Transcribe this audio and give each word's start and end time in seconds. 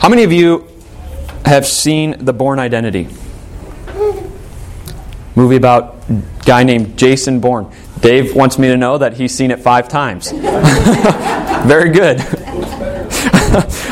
How 0.00 0.08
many 0.08 0.24
of 0.24 0.32
you 0.32 0.66
have 1.44 1.66
seen 1.66 2.24
The 2.24 2.32
Bourne 2.32 2.58
Identity? 2.58 3.06
Movie 5.36 5.56
about 5.56 5.96
a 6.08 6.22
guy 6.46 6.62
named 6.62 6.96
Jason 6.96 7.38
Bourne. 7.38 7.70
Dave 8.00 8.34
wants 8.34 8.58
me 8.58 8.68
to 8.68 8.78
know 8.78 8.96
that 8.96 9.12
he's 9.12 9.34
seen 9.34 9.50
it 9.50 9.60
five 9.60 9.88
times. 9.90 10.30
Very 11.66 11.90
good. 11.90 12.18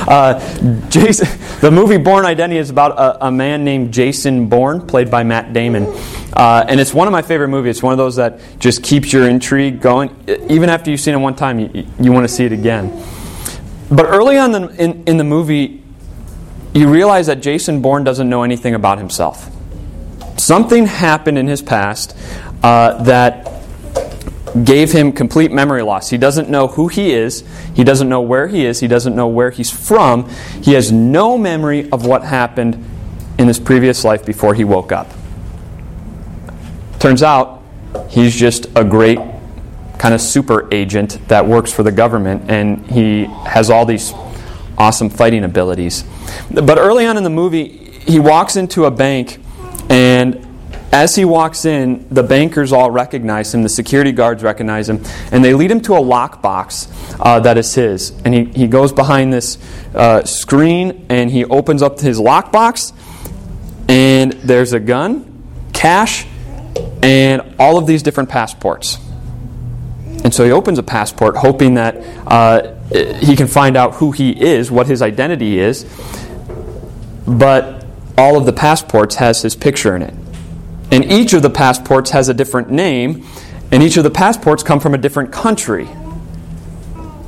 uh, 0.08 0.40
Jason, 0.88 1.28
the 1.60 1.70
movie 1.70 1.98
Bourne 1.98 2.24
Identity 2.24 2.58
is 2.58 2.70
about 2.70 2.92
a, 2.92 3.26
a, 3.26 3.30
man 3.30 3.62
named 3.62 3.92
Jason 3.92 4.48
Bourne, 4.48 4.86
played 4.86 5.10
by 5.10 5.24
Matt 5.24 5.52
Damon. 5.52 5.84
Uh, 6.32 6.64
and 6.66 6.80
it's 6.80 6.94
one 6.94 7.06
of 7.06 7.12
my 7.12 7.20
favorite 7.20 7.48
movies. 7.48 7.76
It's 7.76 7.82
one 7.82 7.92
of 7.92 7.98
those 7.98 8.16
that 8.16 8.40
just 8.58 8.82
keeps 8.82 9.12
your 9.12 9.28
intrigue 9.28 9.82
going. 9.82 10.16
Even 10.48 10.70
after 10.70 10.90
you've 10.90 11.00
seen 11.00 11.12
it 11.12 11.18
one 11.18 11.36
time, 11.36 11.58
you, 11.58 11.86
you 12.00 12.12
want 12.12 12.24
to 12.24 12.32
see 12.34 12.46
it 12.46 12.52
again. 12.52 13.04
But 13.90 14.06
early 14.06 14.38
on 14.38 14.54
in, 14.54 14.70
in, 14.76 15.04
in 15.04 15.16
the 15.18 15.24
movie, 15.24 15.84
you 16.78 16.88
realize 16.88 17.26
that 17.26 17.40
Jason 17.40 17.82
Bourne 17.82 18.04
doesn't 18.04 18.28
know 18.28 18.42
anything 18.42 18.74
about 18.74 18.98
himself. 18.98 19.50
Something 20.38 20.86
happened 20.86 21.38
in 21.38 21.46
his 21.46 21.62
past 21.62 22.16
uh, 22.62 23.02
that 23.04 23.48
gave 24.64 24.92
him 24.92 25.12
complete 25.12 25.50
memory 25.50 25.82
loss. 25.82 26.10
He 26.10 26.18
doesn't 26.18 26.48
know 26.48 26.68
who 26.68 26.88
he 26.88 27.12
is, 27.12 27.44
he 27.74 27.84
doesn't 27.84 28.08
know 28.08 28.20
where 28.20 28.48
he 28.48 28.64
is, 28.64 28.80
he 28.80 28.88
doesn't 28.88 29.14
know 29.14 29.28
where 29.28 29.50
he's 29.50 29.70
from. 29.70 30.28
He 30.62 30.72
has 30.72 30.90
no 30.90 31.36
memory 31.36 31.90
of 31.90 32.06
what 32.06 32.22
happened 32.24 32.84
in 33.38 33.46
his 33.46 33.60
previous 33.60 34.04
life 34.04 34.24
before 34.24 34.54
he 34.54 34.64
woke 34.64 34.92
up. 34.92 35.08
Turns 36.98 37.22
out 37.22 37.62
he's 38.08 38.34
just 38.34 38.66
a 38.74 38.84
great 38.84 39.18
kind 39.98 40.14
of 40.14 40.20
super 40.20 40.72
agent 40.72 41.18
that 41.28 41.46
works 41.46 41.72
for 41.72 41.82
the 41.82 41.92
government 41.92 42.48
and 42.48 42.86
he 42.86 43.24
has 43.46 43.70
all 43.70 43.84
these 43.84 44.12
awesome 44.78 45.10
fighting 45.10 45.44
abilities. 45.44 46.04
But 46.50 46.78
early 46.78 47.04
on 47.04 47.16
in 47.16 47.24
the 47.24 47.30
movie, 47.30 47.68
he 48.06 48.18
walks 48.18 48.56
into 48.56 48.86
a 48.86 48.90
bank 48.90 49.40
and 49.90 50.46
as 50.92 51.14
he 51.14 51.24
walks 51.24 51.66
in, 51.66 52.06
the 52.08 52.22
bankers 52.22 52.72
all 52.72 52.90
recognize 52.90 53.52
him, 53.52 53.62
the 53.62 53.68
security 53.68 54.10
guards 54.10 54.42
recognize 54.42 54.88
him, 54.88 55.02
and 55.30 55.44
they 55.44 55.52
lead 55.52 55.70
him 55.70 55.80
to 55.82 55.94
a 55.94 56.00
lockbox 56.00 56.88
uh, 57.20 57.40
that 57.40 57.58
is 57.58 57.74
his. 57.74 58.10
And 58.24 58.32
he, 58.32 58.44
he 58.44 58.66
goes 58.66 58.92
behind 58.92 59.32
this 59.32 59.58
uh, 59.94 60.24
screen 60.24 61.06
and 61.10 61.30
he 61.30 61.44
opens 61.44 61.82
up 61.82 62.00
his 62.00 62.18
lockbox, 62.18 62.92
and 63.88 64.32
there's 64.32 64.72
a 64.72 64.80
gun, 64.80 65.42
cash, 65.74 66.26
and 67.02 67.54
all 67.58 67.76
of 67.76 67.86
these 67.86 68.02
different 68.02 68.30
passports. 68.30 68.98
And 70.28 70.34
so 70.34 70.44
he 70.44 70.50
opens 70.50 70.78
a 70.78 70.82
passport 70.82 71.38
hoping 71.38 71.72
that 71.76 71.96
uh, 72.26 72.74
he 73.14 73.34
can 73.34 73.46
find 73.46 73.78
out 73.78 73.94
who 73.94 74.12
he 74.12 74.38
is, 74.38 74.70
what 74.70 74.86
his 74.86 75.00
identity 75.00 75.58
is. 75.58 75.86
But 77.26 77.86
all 78.18 78.36
of 78.36 78.44
the 78.44 78.52
passports 78.52 79.14
has 79.14 79.40
his 79.40 79.56
picture 79.56 79.96
in 79.96 80.02
it. 80.02 80.12
And 80.92 81.10
each 81.10 81.32
of 81.32 81.40
the 81.40 81.48
passports 81.48 82.10
has 82.10 82.28
a 82.28 82.34
different 82.34 82.68
name, 82.68 83.26
and 83.72 83.82
each 83.82 83.96
of 83.96 84.04
the 84.04 84.10
passports 84.10 84.62
come 84.62 84.80
from 84.80 84.92
a 84.92 84.98
different 84.98 85.32
country. 85.32 85.88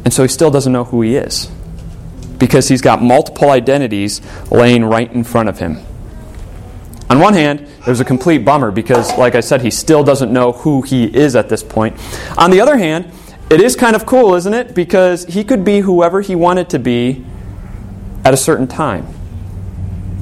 And 0.04 0.12
so 0.12 0.20
he 0.20 0.28
still 0.28 0.50
doesn't 0.50 0.70
know 0.70 0.84
who 0.84 1.00
he 1.00 1.16
is 1.16 1.50
because 2.36 2.68
he's 2.68 2.82
got 2.82 3.00
multiple 3.00 3.48
identities 3.48 4.20
laying 4.50 4.84
right 4.84 5.10
in 5.10 5.24
front 5.24 5.48
of 5.48 5.58
him. 5.58 5.78
On 7.10 7.18
one 7.18 7.34
hand, 7.34 7.66
there's 7.84 7.98
a 7.98 8.04
complete 8.04 8.44
bummer 8.44 8.70
because, 8.70 9.18
like 9.18 9.34
I 9.34 9.40
said, 9.40 9.62
he 9.62 9.70
still 9.72 10.04
doesn't 10.04 10.32
know 10.32 10.52
who 10.52 10.82
he 10.82 11.04
is 11.04 11.34
at 11.34 11.48
this 11.48 11.60
point. 11.60 11.96
On 12.38 12.52
the 12.52 12.60
other 12.60 12.76
hand, 12.76 13.10
it 13.50 13.60
is 13.60 13.74
kind 13.74 13.96
of 13.96 14.06
cool, 14.06 14.36
isn't 14.36 14.54
it? 14.54 14.76
Because 14.76 15.24
he 15.24 15.42
could 15.42 15.64
be 15.64 15.80
whoever 15.80 16.20
he 16.20 16.36
wanted 16.36 16.70
to 16.70 16.78
be 16.78 17.24
at 18.24 18.32
a 18.32 18.36
certain 18.36 18.68
time. 18.68 19.08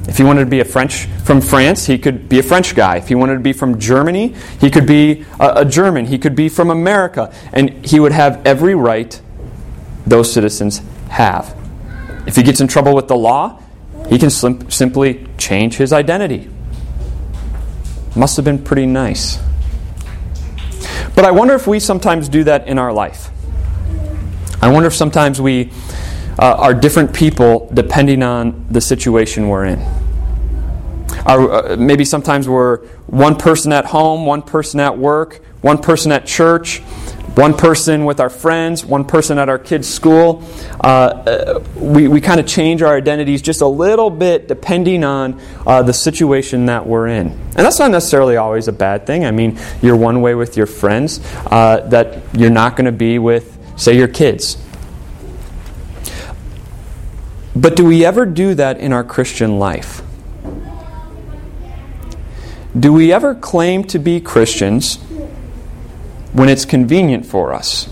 If 0.07 0.17
he 0.17 0.23
wanted 0.23 0.45
to 0.45 0.49
be 0.49 0.61
a 0.61 0.65
French 0.65 1.05
from 1.23 1.41
France, 1.41 1.85
he 1.85 1.99
could 1.99 2.27
be 2.27 2.39
a 2.39 2.43
French 2.43 2.73
guy. 2.75 2.97
If 2.97 3.09
he 3.09 3.13
wanted 3.13 3.35
to 3.35 3.39
be 3.41 3.53
from 3.53 3.79
Germany, 3.79 4.33
he 4.59 4.71
could 4.71 4.87
be 4.87 5.23
a, 5.39 5.57
a 5.57 5.65
German. 5.65 6.07
He 6.07 6.17
could 6.17 6.35
be 6.35 6.49
from 6.49 6.71
America. 6.71 7.31
And 7.53 7.85
he 7.85 7.99
would 7.99 8.13
have 8.13 8.43
every 8.47 8.73
right 8.73 9.21
those 10.07 10.33
citizens 10.33 10.81
have. 11.09 11.55
If 12.25 12.35
he 12.35 12.41
gets 12.41 12.59
in 12.59 12.67
trouble 12.67 12.95
with 12.95 13.07
the 13.07 13.15
law, 13.15 13.61
he 14.07 14.17
can 14.17 14.31
sim- 14.31 14.71
simply 14.71 15.27
change 15.37 15.77
his 15.77 15.93
identity. 15.93 16.49
Must 18.19 18.35
have 18.35 18.43
been 18.43 18.61
pretty 18.61 18.85
nice. 18.85 19.39
But 21.15 21.23
I 21.23 21.31
wonder 21.31 21.53
if 21.53 21.67
we 21.67 21.79
sometimes 21.79 22.27
do 22.27 22.43
that 22.43 22.67
in 22.67 22.77
our 22.77 22.91
life. 22.91 23.29
I 24.61 24.67
wonder 24.67 24.87
if 24.87 24.93
sometimes 24.93 25.39
we 25.39 25.71
uh, 26.37 26.53
are 26.57 26.73
different 26.73 27.13
people 27.13 27.71
depending 27.73 28.21
on 28.21 28.65
the 28.69 28.81
situation 28.81 29.47
we're 29.47 29.67
in. 29.67 29.79
uh, 31.25 31.77
maybe 31.79 32.03
sometimes 32.03 32.49
we're 32.49 32.85
one 33.07 33.37
person 33.37 33.71
at 33.71 33.85
home, 33.85 34.25
one 34.25 34.41
person 34.41 34.81
at 34.81 34.97
work, 34.97 35.41
one 35.61 35.77
person 35.77 36.11
at 36.11 36.25
church, 36.25 36.81
one 37.39 37.55
person 37.55 38.03
with 38.03 38.19
our 38.19 38.29
friends, 38.29 38.85
one 38.85 39.05
person 39.05 39.39
at 39.39 39.47
our 39.47 39.57
kids' 39.57 39.87
school. 39.87 40.43
Uh, 40.83 40.87
uh 40.87 41.63
we 41.75 42.09
we 42.09 42.19
kind 42.19 42.39
of 42.39 42.45
change 42.45 42.81
our 42.81 42.97
identities 42.97 43.41
just 43.41 43.61
a 43.61 43.67
little 43.67 44.09
bit 44.09 44.49
depending 44.49 45.05
on 45.05 45.39
uh, 45.65 45.81
the 45.81 45.93
situation 45.93 46.65
that 46.65 46.85
we're 46.85 47.07
in. 47.07 47.27
And 47.27 47.55
that's 47.55 47.79
not 47.79 47.91
necessarily 47.91 48.35
always 48.35 48.67
a 48.67 48.73
bad 48.73 49.07
thing. 49.07 49.25
I 49.25 49.31
mean, 49.31 49.57
you're 49.81 49.95
one 49.95 50.21
way 50.21 50.35
with 50.35 50.57
your 50.57 50.65
friends 50.65 51.21
uh, 51.45 51.87
that 51.87 52.21
you're 52.35 52.49
not 52.49 52.75
going 52.75 52.85
to 52.85 52.91
be 52.91 53.19
with, 53.19 53.57
say, 53.77 53.97
your 53.97 54.09
kids. 54.09 54.57
But 57.55 57.75
do 57.75 57.85
we 57.85 58.05
ever 58.05 58.25
do 58.25 58.53
that 58.55 58.79
in 58.79 58.91
our 58.91 59.03
Christian 59.03 59.59
life? 59.59 60.01
Do 62.77 62.93
we 62.93 63.11
ever 63.11 63.33
claim 63.33 63.83
to 63.85 63.99
be 63.99 64.19
Christians 64.21 64.99
when 66.33 66.49
it's 66.49 66.65
convenient 66.65 67.25
for 67.25 67.53
us? 67.53 67.89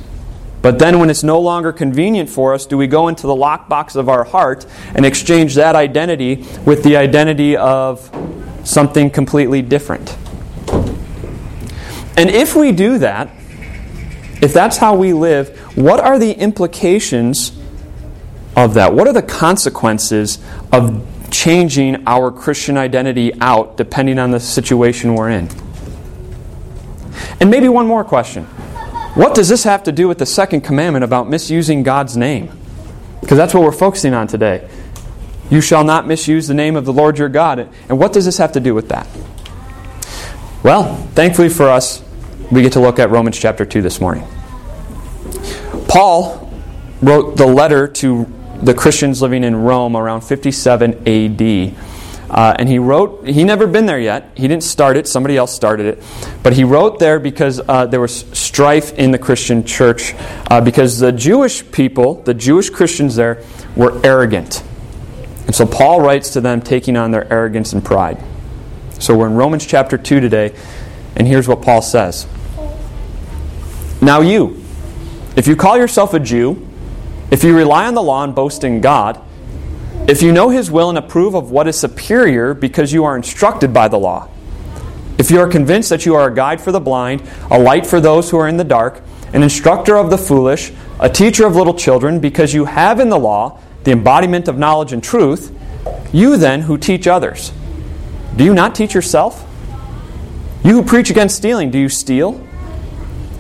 But 0.62 0.80
then, 0.80 1.00
when 1.00 1.09
it's 1.09 1.24
no 1.24 1.40
longer 1.40 1.72
convenient 1.72 2.30
for 2.30 2.53
us, 2.53 2.66
do 2.66 2.78
we 2.78 2.88
go 2.88 3.08
into 3.08 3.28
the 3.28 3.36
lockbox 3.36 3.96
of 3.96 4.09
our 4.09 4.24
heart 4.24 4.66
and 4.96 5.06
exchange 5.06 5.56
that 5.56 5.75
identity 5.75 6.46
with 6.66 6.84
the 6.84 6.98
identity 6.98 7.56
of 7.56 8.12
something 8.64 9.09
completely 9.09 9.62
different? 9.62 10.18
And 12.18 12.30
if 12.30 12.56
we 12.56 12.72
do 12.72 12.98
that, 12.98 13.30
if 14.42 14.52
that's 14.52 14.78
how 14.78 14.96
we 14.96 15.14
live, 15.14 15.58
what 15.78 16.00
are 16.00 16.18
the 16.19 16.31
implications 16.31 17.52
of 18.56 18.74
that? 18.74 18.94
What 18.94 19.08
are 19.08 19.14
the 19.14 19.22
consequences 19.22 20.40
of 20.72 21.06
changing 21.30 22.08
our 22.08 22.31
Christian 22.31 22.78
identity 22.78 23.31
out 23.40 23.78
depending 23.78 24.18
on 24.18 24.31
the 24.31 24.40
situation 24.40 25.14
we're 25.14 25.30
in? 25.30 25.50
And 27.40 27.52
maybe 27.52 27.70
one 27.70 27.88
more 27.88 28.03
question. 28.03 28.46
What 29.16 29.36
does 29.36 29.50
this 29.50 29.64
have 29.64 29.84
to 29.84 29.92
do 29.92 30.08
with 30.08 30.20
the 30.20 30.25
second 30.25 30.62
commandment 30.62 31.03
about 31.03 31.30
misusing 31.30 31.84
God's 31.84 32.16
name? 32.16 32.52
Because 33.22 33.38
that's 33.38 33.53
what 33.53 33.64
we're 33.64 33.72
focusing 33.72 34.14
on 34.14 34.28
today. 34.28 34.68
You 35.50 35.62
shall 35.62 35.84
not 35.84 36.08
misuse 36.08 36.48
the 36.48 36.53
name 36.53 36.75
of 36.75 36.86
the 36.86 36.94
Lord 36.94 37.18
your 37.18 37.30
God. 37.30 37.70
And 37.90 38.00
what 38.00 38.14
does 38.14 38.25
this 38.25 38.38
have 38.38 38.52
to 38.53 38.59
do 38.59 38.75
with 38.75 38.90
that? 38.90 39.08
Well, 40.64 40.96
thankfully 41.14 41.50
for 41.50 41.70
us, 41.70 42.03
we 42.52 42.62
get 42.62 42.74
to 42.74 42.80
look 42.80 43.00
at 43.00 43.09
Romans 43.09 43.38
chapter 43.40 43.66
2 43.66 43.81
this 43.81 44.02
morning. 44.02 44.25
Paul 45.88 46.52
wrote 47.02 47.38
the 47.38 47.46
letter 47.46 47.88
to 47.88 48.31
the 48.62 48.74
Christians 48.74 49.22
living 49.22 49.44
in 49.44 49.56
Rome 49.56 49.96
around 49.96 50.22
57 50.22 51.08
AD. 51.08 51.75
Uh, 52.30 52.56
and 52.60 52.68
he 52.68 52.78
wrote, 52.78 53.26
he 53.26 53.44
never 53.44 53.68
been 53.68 53.86
there 53.86 54.00
yet. 54.00 54.32
He 54.36 54.48
didn't 54.48 54.64
start 54.64 54.98
it, 54.98 55.08
somebody 55.08 55.38
else 55.38 55.54
started 55.54 55.86
it. 55.86 56.04
But 56.44 56.54
he 56.54 56.64
wrote 56.64 57.00
there 57.00 57.20
because 57.20 57.62
uh, 57.68 57.86
there 57.86 58.02
was 58.02 58.26
strife 58.38 58.94
in 58.94 59.12
the 59.12 59.18
Christian 59.18 59.64
church. 59.64 60.14
Uh, 60.50 60.60
because 60.60 61.00
the 61.00 61.12
Jewish 61.12 61.70
people, 61.72 62.16
the 62.24 62.34
Jewish 62.34 62.70
Christians 62.70 63.16
there, 63.16 63.44
were 63.76 64.00
arrogant. 64.06 64.64
And 65.46 65.56
so 65.56 65.66
Paul 65.66 66.01
writes 66.01 66.31
to 66.31 66.42
them, 66.42 66.62
taking 66.62 66.98
on 66.98 67.12
their 67.12 67.31
arrogance 67.31 67.72
and 67.72 67.84
pride. 67.84 68.22
So 69.00 69.16
we're 69.16 69.28
in 69.28 69.36
Romans 69.36 69.66
chapter 69.66 69.98
2 69.98 70.19
today, 70.19 70.54
and 71.16 71.28
here's 71.28 71.48
what 71.48 71.62
Paul 71.62 71.81
says 71.81 72.28
Now 74.01 74.22
you, 74.22 74.63
if 75.36 75.48
you 75.48 75.56
call 75.56 75.78
yourself 75.78 76.13
a 76.13 76.19
Jew, 76.19 76.68
if 77.31 77.44
you 77.44 77.56
rely 77.56 77.86
on 77.86 77.94
the 77.94 78.01
law 78.01 78.24
and 78.24 78.36
boast 78.36 78.63
in 78.63 78.81
God, 78.81 79.22
if 80.07 80.21
you 80.21 80.31
know 80.31 80.50
His 80.50 80.71
will 80.71 80.89
and 80.89 80.98
approve 80.98 81.36
of 81.36 81.51
what 81.51 81.68
is 81.68 81.77
superior 81.77 82.54
because 82.54 82.94
you 82.94 83.04
are 83.04 83.15
instructed 83.15 83.74
by 83.74 83.88
the 83.88 84.00
law, 84.00 84.30
if 85.18 85.31
you 85.31 85.39
are 85.39 85.48
convinced 85.48 85.89
that 85.89 86.06
you 86.06 86.15
are 86.15 86.30
a 86.30 86.33
guide 86.33 86.62
for 86.62 86.71
the 86.71 86.80
blind, 86.80 87.21
a 87.51 87.59
light 87.59 87.86
for 87.86 88.00
those 88.00 88.30
who 88.30 88.38
are 88.38 88.48
in 88.48 88.57
the 88.57 88.63
dark, 88.63 89.01
an 89.33 89.44
instructor 89.44 89.98
of 89.98 90.09
the 90.09 90.18
foolish, 90.18 90.71
a 91.00 91.09
teacher 91.09 91.45
of 91.45 91.56
little 91.56 91.74
children, 91.74 92.19
because 92.19 92.54
you 92.54 92.65
have 92.65 93.00
in 93.00 93.09
the 93.09 93.19
law 93.19 93.59
the 93.83 93.92
embodiment 93.92 94.48
of 94.48 94.57
knowledge 94.57 94.94
and 94.94 95.04
truth, 95.04 95.54
you 96.13 96.38
then 96.38 96.62
who 96.62 96.77
teach 96.77 97.07
others, 97.07 97.51
do 98.36 98.44
you 98.44 98.53
not 98.53 98.75
teach 98.75 98.94
yourself? 98.94 99.44
You 100.63 100.74
who 100.74 100.83
preach 100.83 101.10
against 101.10 101.36
stealing, 101.36 101.71
do 101.71 101.80
you 101.80 101.89
steal? 101.89 102.39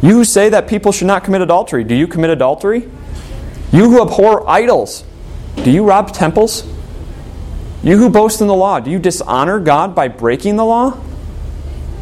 You 0.01 0.13
who 0.13 0.25
say 0.25 0.49
that 0.49 0.67
people 0.67 0.91
should 0.91 1.07
not 1.07 1.23
commit 1.23 1.41
adultery, 1.41 1.83
do 1.83 1.95
you 1.95 2.07
commit 2.07 2.29
adultery? 2.29 2.89
You 3.71 3.89
who 3.89 4.01
abhor 4.01 4.49
idols, 4.49 5.03
do 5.63 5.71
you 5.71 5.83
rob 5.83 6.13
temples? 6.13 6.65
You 7.83 7.97
who 7.97 8.09
boast 8.09 8.41
in 8.41 8.47
the 8.47 8.55
law, 8.55 8.79
do 8.79 8.89
you 8.89 8.99
dishonor 8.99 9.59
God 9.59 9.93
by 9.93 10.07
breaking 10.07 10.55
the 10.55 10.65
law? 10.65 10.99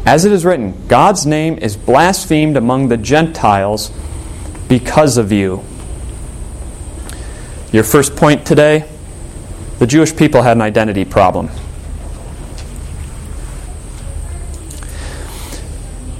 As 0.04 0.24
it 0.24 0.32
is 0.32 0.44
written, 0.44 0.86
God's 0.88 1.26
name 1.26 1.58
is 1.58 1.76
blasphemed 1.76 2.56
among 2.56 2.88
the 2.88 2.96
Gentiles 2.96 3.90
because 4.68 5.16
of 5.16 5.32
you. 5.32 5.64
Your 7.72 7.84
first 7.84 8.16
point 8.16 8.46
today 8.46 8.88
the 9.78 9.86
Jewish 9.86 10.16
people 10.16 10.42
had 10.42 10.56
an 10.56 10.62
identity 10.62 11.04
problem. 11.04 11.50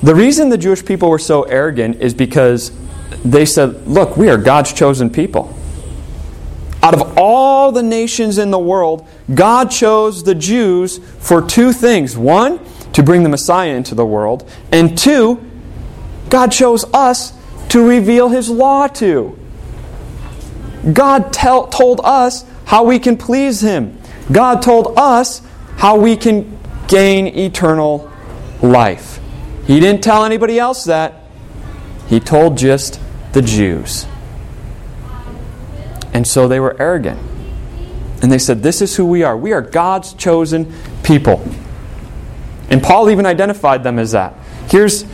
The 0.03 0.15
reason 0.15 0.51
the 0.51 0.59
Jewish 0.59 0.85
people 0.85 1.09
were 1.09 1.19
so 1.19 1.45
arrogant 1.45 2.01
is 2.01 2.13
because 2.13 2.71
they 3.25 3.47
said, 3.47 3.87
Look, 3.87 4.17
we 4.17 4.29
are 4.29 4.37
God's 4.37 4.73
chosen 4.73 5.09
people. 5.11 5.57
Out 6.83 6.95
of 6.95 7.19
all 7.19 7.73
the 7.73 7.83
nations 7.83 8.39
in 8.39 8.51
the 8.51 8.59
world, 8.59 9.07
God 9.35 9.71
chose 9.71 10.23
the 10.23 10.35
Jews 10.35 10.99
for 11.19 11.43
two 11.43 11.73
things. 11.73 12.17
One, 12.17 12.61
to 12.93 13.03
bring 13.03 13.23
the 13.23 13.29
Messiah 13.29 13.75
into 13.75 13.95
the 13.95 14.07
world, 14.07 14.49
and 14.73 14.97
two, 14.97 15.45
God 16.31 16.53
chose 16.53 16.85
us 16.95 17.33
to 17.71 17.87
reveal 17.87 18.29
His 18.29 18.49
law 18.49 18.87
to. 18.89 19.39
God 20.93 21.33
tell, 21.33 21.67
told 21.67 22.01
us 22.05 22.45
how 22.65 22.85
we 22.85 22.99
can 22.99 23.17
please 23.17 23.61
Him. 23.61 23.99
God 24.31 24.63
told 24.63 24.95
us 24.97 25.43
how 25.77 25.99
we 25.99 26.17
can 26.17 26.59
gain 26.89 27.27
eternal 27.27 28.11
life. 28.63 29.21
He 29.67 29.81
didn't 29.81 30.03
tell 30.03 30.25
anybody 30.25 30.59
else 30.59 30.85
that. 30.85 31.23
He 32.09 32.21
told 32.21 32.57
just 32.57 33.01
the 33.33 33.43
Jews. 33.43 34.07
And 36.17 36.27
so 36.27 36.49
they 36.49 36.61
were 36.61 36.75
arrogant. 36.81 37.21
And 38.23 38.33
they 38.33 38.39
said, 38.39 38.63
This 38.63 38.81
is 38.81 38.97
who 38.97 39.05
we 39.05 39.23
are. 39.23 39.37
We 39.37 39.53
are 39.53 39.61
God's 39.61 40.15
chosen 40.15 40.73
people. 41.03 41.47
And 42.71 42.83
Paul 42.83 43.11
even 43.11 43.27
identified 43.27 43.85
them 43.85 43.99
as 43.99 44.13
that. 44.13 44.33
Here's, 44.71 45.05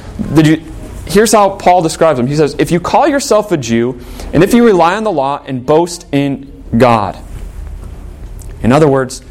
here's 1.04 1.32
how 1.32 1.56
Paul 1.56 1.82
describes 1.82 2.18
them. 2.18 2.28
He 2.28 2.36
says, 2.36 2.54
If 2.56 2.70
you 2.70 2.78
call 2.78 3.08
yourself 3.08 3.50
a 3.50 3.56
Jew, 3.56 4.00
and 4.32 4.44
if 4.44 4.54
you 4.54 4.64
rely 4.64 4.94
on 4.94 5.02
the 5.02 5.10
law 5.10 5.42
and 5.44 5.66
boast 5.66 6.06
in 6.12 6.62
God. 6.78 7.18
In 8.62 8.70
other 8.70 8.86
words, 8.86 9.22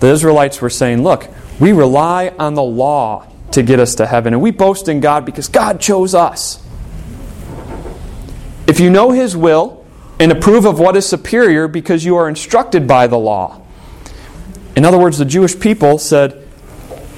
the 0.00 0.06
Israelites 0.06 0.62
were 0.62 0.70
saying, 0.70 1.02
Look, 1.02 1.28
we 1.60 1.72
rely 1.72 2.32
on 2.38 2.54
the 2.54 2.62
law 2.62 3.30
to 3.50 3.62
get 3.62 3.80
us 3.80 3.96
to 3.96 4.06
heaven, 4.06 4.32
and 4.32 4.40
we 4.40 4.50
boast 4.50 4.88
in 4.88 5.00
God 5.00 5.26
because 5.26 5.48
God 5.48 5.78
chose 5.78 6.14
us. 6.14 6.64
If 8.66 8.80
you 8.80 8.88
know 8.88 9.10
His 9.10 9.36
will 9.36 9.77
and 10.20 10.32
approve 10.32 10.64
of 10.64 10.78
what 10.78 10.96
is 10.96 11.06
superior 11.06 11.68
because 11.68 12.04
you 12.04 12.16
are 12.16 12.28
instructed 12.28 12.86
by 12.86 13.06
the 13.06 13.18
law. 13.18 13.60
In 14.76 14.84
other 14.84 14.98
words, 14.98 15.18
the 15.18 15.24
Jewish 15.24 15.58
people 15.58 15.98
said, 15.98 16.46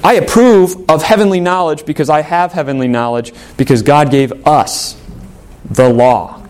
I 0.02 0.14
approve 0.14 0.88
of 0.88 1.02
heavenly 1.02 1.40
knowledge 1.40 1.84
because 1.84 2.08
I 2.08 2.22
have 2.22 2.52
heavenly 2.52 2.88
knowledge 2.88 3.34
because 3.56 3.82
God 3.82 4.10
gave 4.10 4.46
us 4.46 5.00
the 5.64 5.88
law. 5.88 6.42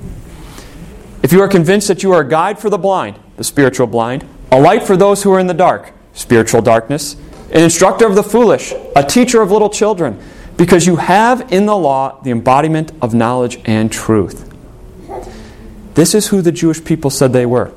If 1.22 1.32
you 1.32 1.42
are 1.42 1.48
convinced 1.48 1.88
that 1.88 2.02
you 2.02 2.12
are 2.12 2.20
a 2.20 2.28
guide 2.28 2.58
for 2.58 2.70
the 2.70 2.78
blind, 2.78 3.18
the 3.36 3.44
spiritual 3.44 3.86
blind, 3.86 4.24
a 4.52 4.60
light 4.60 4.84
for 4.84 4.96
those 4.96 5.22
who 5.22 5.32
are 5.32 5.38
in 5.38 5.46
the 5.46 5.54
dark, 5.54 5.92
spiritual 6.12 6.62
darkness, 6.62 7.16
an 7.52 7.62
instructor 7.62 8.06
of 8.06 8.14
the 8.14 8.22
foolish, 8.22 8.72
a 8.94 9.02
teacher 9.02 9.42
of 9.42 9.50
little 9.50 9.68
children, 9.68 10.20
because 10.56 10.86
you 10.86 10.96
have 10.96 11.52
in 11.52 11.66
the 11.66 11.76
law 11.76 12.20
the 12.22 12.30
embodiment 12.30 12.92
of 13.02 13.14
knowledge 13.14 13.60
and 13.64 13.90
truth. 13.90 14.49
This 16.00 16.14
is 16.14 16.28
who 16.28 16.40
the 16.40 16.50
Jewish 16.50 16.82
people 16.82 17.10
said 17.10 17.34
they 17.34 17.44
were. 17.44 17.74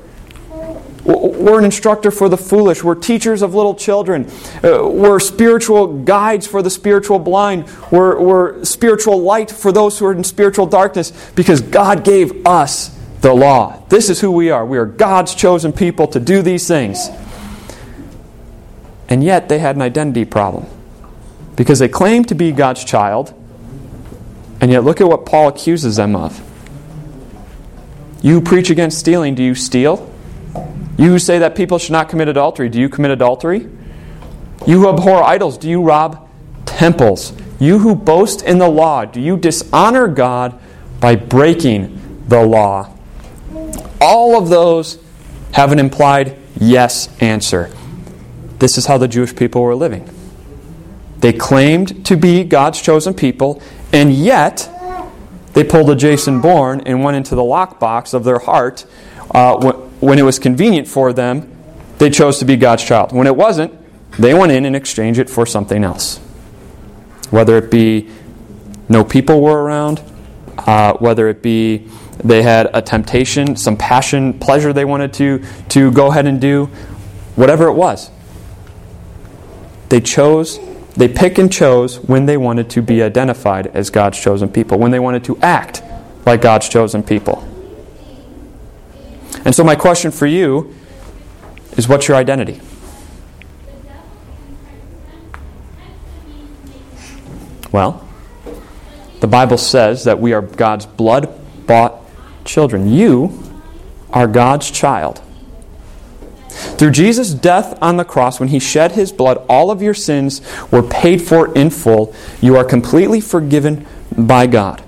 We're 1.04 1.58
an 1.58 1.66
instructor 1.66 2.10
for 2.10 2.30
the 2.30 2.38
foolish. 2.38 2.82
We're 2.82 2.94
teachers 2.94 3.42
of 3.42 3.54
little 3.54 3.74
children. 3.74 4.30
Uh, 4.64 4.88
we're 4.88 5.20
spiritual 5.20 6.04
guides 6.04 6.46
for 6.46 6.62
the 6.62 6.70
spiritual 6.70 7.18
blind. 7.18 7.68
We're, 7.90 8.18
we're 8.18 8.64
spiritual 8.64 9.20
light 9.20 9.50
for 9.50 9.72
those 9.72 9.98
who 9.98 10.06
are 10.06 10.12
in 10.14 10.24
spiritual 10.24 10.64
darkness 10.64 11.12
because 11.32 11.60
God 11.60 12.02
gave 12.02 12.46
us 12.46 12.98
the 13.20 13.34
law. 13.34 13.84
This 13.90 14.08
is 14.08 14.22
who 14.22 14.30
we 14.30 14.48
are. 14.48 14.64
We 14.64 14.78
are 14.78 14.86
God's 14.86 15.34
chosen 15.34 15.74
people 15.74 16.06
to 16.06 16.18
do 16.18 16.40
these 16.40 16.66
things. 16.66 17.10
And 19.10 19.22
yet 19.22 19.50
they 19.50 19.58
had 19.58 19.76
an 19.76 19.82
identity 19.82 20.24
problem 20.24 20.64
because 21.56 21.78
they 21.78 21.88
claimed 21.88 22.28
to 22.28 22.34
be 22.34 22.52
God's 22.52 22.84
child, 22.84 23.34
and 24.62 24.70
yet 24.70 24.82
look 24.82 25.02
at 25.02 25.08
what 25.08 25.26
Paul 25.26 25.48
accuses 25.48 25.96
them 25.96 26.16
of. 26.16 26.53
You 28.24 28.40
preach 28.40 28.70
against 28.70 28.98
stealing, 28.98 29.34
do 29.34 29.42
you 29.42 29.54
steal? 29.54 30.10
You 30.96 31.18
say 31.18 31.40
that 31.40 31.54
people 31.54 31.78
should 31.78 31.92
not 31.92 32.08
commit 32.08 32.26
adultery, 32.26 32.70
do 32.70 32.80
you 32.80 32.88
commit 32.88 33.10
adultery? 33.10 33.68
You 34.66 34.80
who 34.80 34.88
abhor 34.88 35.22
idols, 35.22 35.58
do 35.58 35.68
you 35.68 35.82
rob 35.82 36.26
temples? 36.64 37.34
You 37.60 37.80
who 37.80 37.94
boast 37.94 38.40
in 38.40 38.56
the 38.56 38.68
law, 38.68 39.04
do 39.04 39.20
you 39.20 39.36
dishonor 39.36 40.08
God 40.08 40.58
by 41.00 41.16
breaking 41.16 42.24
the 42.26 42.42
law? 42.42 42.90
All 44.00 44.38
of 44.38 44.48
those 44.48 44.98
have 45.52 45.70
an 45.70 45.78
implied 45.78 46.38
yes 46.58 47.14
answer. 47.20 47.70
This 48.58 48.78
is 48.78 48.86
how 48.86 48.96
the 48.96 49.06
Jewish 49.06 49.36
people 49.36 49.60
were 49.60 49.74
living. 49.74 50.08
They 51.18 51.34
claimed 51.34 52.06
to 52.06 52.16
be 52.16 52.42
God's 52.42 52.80
chosen 52.80 53.12
people, 53.12 53.60
and 53.92 54.14
yet 54.14 54.73
they 55.54 55.64
pulled 55.64 55.88
a 55.90 55.96
Jason 55.96 56.40
Bourne 56.40 56.82
and 56.82 57.02
went 57.02 57.16
into 57.16 57.34
the 57.34 57.42
lockbox 57.42 58.12
of 58.12 58.24
their 58.24 58.40
heart 58.40 58.84
uh, 59.30 59.72
when 60.00 60.18
it 60.18 60.22
was 60.22 60.38
convenient 60.38 60.86
for 60.86 61.12
them, 61.12 61.50
they 61.98 62.10
chose 62.10 62.38
to 62.38 62.44
be 62.44 62.56
God's 62.56 62.84
child. 62.84 63.12
When 63.12 63.26
it 63.26 63.36
wasn't, 63.36 63.72
they 64.18 64.34
went 64.34 64.52
in 64.52 64.64
and 64.64 64.76
exchanged 64.76 65.18
it 65.18 65.30
for 65.30 65.46
something 65.46 65.82
else. 65.82 66.18
Whether 67.30 67.56
it 67.56 67.70
be 67.70 68.10
no 68.88 69.02
people 69.04 69.40
were 69.40 69.62
around, 69.62 70.02
uh, 70.58 70.94
whether 70.94 71.28
it 71.28 71.42
be 71.42 71.88
they 72.22 72.42
had 72.42 72.70
a 72.74 72.82
temptation, 72.82 73.56
some 73.56 73.76
passion, 73.76 74.38
pleasure 74.38 74.72
they 74.72 74.84
wanted 74.84 75.12
to, 75.14 75.44
to 75.70 75.90
go 75.90 76.10
ahead 76.10 76.26
and 76.26 76.40
do, 76.40 76.66
whatever 77.34 77.66
it 77.68 77.72
was. 77.72 78.10
They 79.88 80.00
chose, 80.00 80.58
they 80.94 81.08
pick 81.08 81.38
and 81.38 81.52
chose 81.52 81.98
when 82.00 82.26
they 82.26 82.36
wanted 82.36 82.70
to 82.70 82.82
be 82.82 83.02
identified 83.02 83.66
as 83.68 83.90
God's 83.90 84.18
chosen 84.18 84.48
people, 84.48 84.78
when 84.78 84.90
they 84.90 85.00
wanted 85.00 85.24
to 85.24 85.36
act 85.38 85.82
like 86.24 86.40
God's 86.40 86.68
chosen 86.68 87.02
people. 87.02 87.46
And 89.44 89.54
so, 89.54 89.64
my 89.64 89.74
question 89.74 90.10
for 90.10 90.26
you 90.26 90.74
is 91.76 91.88
what's 91.88 92.08
your 92.08 92.16
identity? 92.16 92.60
Well, 97.72 98.06
the 99.18 99.26
Bible 99.26 99.58
says 99.58 100.04
that 100.04 100.20
we 100.20 100.32
are 100.32 100.42
God's 100.42 100.86
blood 100.86 101.28
bought 101.66 102.00
children. 102.44 102.88
You 102.88 103.52
are 104.12 104.28
God's 104.28 104.70
child. 104.70 105.20
Through 106.76 106.90
Jesus' 106.90 107.32
death 107.32 107.78
on 107.80 107.96
the 107.96 108.04
cross, 108.04 108.40
when 108.40 108.48
he 108.48 108.58
shed 108.58 108.92
his 108.92 109.12
blood, 109.12 109.44
all 109.48 109.70
of 109.70 109.80
your 109.80 109.94
sins 109.94 110.40
were 110.70 110.82
paid 110.82 111.22
for 111.22 111.52
in 111.54 111.70
full. 111.70 112.14
You 112.40 112.56
are 112.56 112.64
completely 112.64 113.20
forgiven 113.20 113.86
by 114.16 114.46
God. 114.46 114.82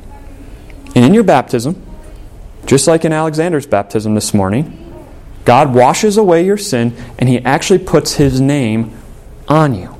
And 0.95 1.05
in 1.05 1.15
your 1.15 1.25
baptism, 1.25 1.81
just 2.67 2.89
like 2.89 3.05
in 3.05 3.13
Alexander's 3.13 3.67
baptism 3.67 4.15
this 4.15 4.35
morning, 4.35 4.83
God 5.45 5.75
washes 5.75 6.17
away 6.17 6.45
your 6.45 6.57
sin 6.57 6.97
and 7.19 7.29
He 7.29 7.39
actually 7.39 7.79
puts 7.79 8.15
His 8.15 8.41
name 8.41 8.93
on 9.47 9.75
you. 9.75 9.95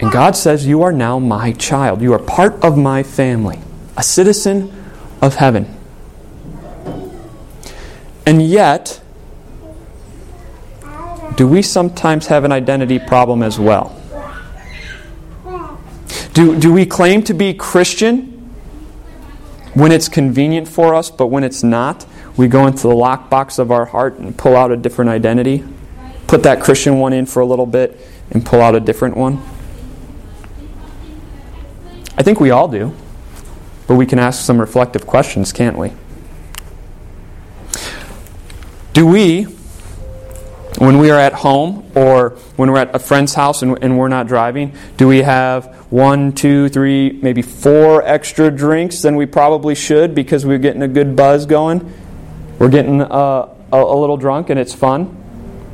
And 0.00 0.12
God 0.12 0.36
says, 0.36 0.66
You 0.66 0.82
are 0.82 0.92
now 0.92 1.18
my 1.18 1.52
child. 1.52 2.02
You 2.02 2.12
are 2.12 2.18
part 2.20 2.64
of 2.64 2.78
my 2.78 3.02
family, 3.02 3.58
a 3.96 4.02
citizen 4.02 4.72
of 5.20 5.36
heaven. 5.36 5.76
And 8.24 8.40
yet, 8.42 9.01
do 11.42 11.48
we 11.48 11.60
sometimes 11.60 12.28
have 12.28 12.44
an 12.44 12.52
identity 12.52 13.00
problem 13.00 13.42
as 13.42 13.58
well? 13.58 14.00
Do, 16.34 16.56
do 16.56 16.72
we 16.72 16.86
claim 16.86 17.24
to 17.24 17.34
be 17.34 17.52
Christian 17.52 18.48
when 19.74 19.90
it's 19.90 20.08
convenient 20.08 20.68
for 20.68 20.94
us, 20.94 21.10
but 21.10 21.26
when 21.26 21.42
it's 21.42 21.64
not, 21.64 22.06
we 22.36 22.46
go 22.46 22.68
into 22.68 22.84
the 22.84 22.94
lockbox 22.94 23.58
of 23.58 23.72
our 23.72 23.86
heart 23.86 24.20
and 24.20 24.38
pull 24.38 24.54
out 24.54 24.70
a 24.70 24.76
different 24.76 25.10
identity. 25.10 25.64
Put 26.28 26.44
that 26.44 26.62
Christian 26.62 27.00
one 27.00 27.12
in 27.12 27.26
for 27.26 27.40
a 27.40 27.44
little 27.44 27.66
bit 27.66 27.98
and 28.30 28.46
pull 28.46 28.60
out 28.60 28.76
a 28.76 28.80
different 28.80 29.16
one. 29.16 29.42
I 32.16 32.22
think 32.22 32.38
we 32.38 32.52
all 32.52 32.68
do. 32.68 32.94
But 33.88 33.96
we 33.96 34.06
can 34.06 34.20
ask 34.20 34.44
some 34.44 34.60
reflective 34.60 35.08
questions, 35.08 35.52
can't 35.52 35.76
we? 35.76 35.90
Do 38.92 39.04
we 39.04 39.48
when 40.86 40.98
we 40.98 41.10
are 41.10 41.18
at 41.18 41.32
home 41.32 41.90
or 41.94 42.30
when 42.56 42.70
we're 42.70 42.78
at 42.78 42.94
a 42.94 42.98
friend's 42.98 43.34
house 43.34 43.62
and, 43.62 43.78
and, 43.82 43.96
we're 43.96 44.08
not 44.08 44.26
driving, 44.26 44.76
do 44.96 45.06
we 45.06 45.22
have 45.22 45.66
one, 45.90 46.32
two, 46.32 46.68
three, 46.68 47.18
maybe 47.22 47.42
four 47.42 48.02
extra 48.02 48.50
drinks 48.50 49.02
than 49.02 49.16
we 49.16 49.26
probably 49.26 49.74
should 49.74 50.14
because 50.14 50.44
we're 50.44 50.58
getting 50.58 50.82
a 50.82 50.88
good 50.88 51.14
buzz 51.14 51.46
going? 51.46 51.92
We're 52.58 52.68
getting 52.68 53.00
uh, 53.00 53.06
a, 53.72 53.76
a 53.76 53.96
little 53.96 54.16
drunk 54.16 54.50
and 54.50 54.58
it's 54.58 54.74
fun? 54.74 55.22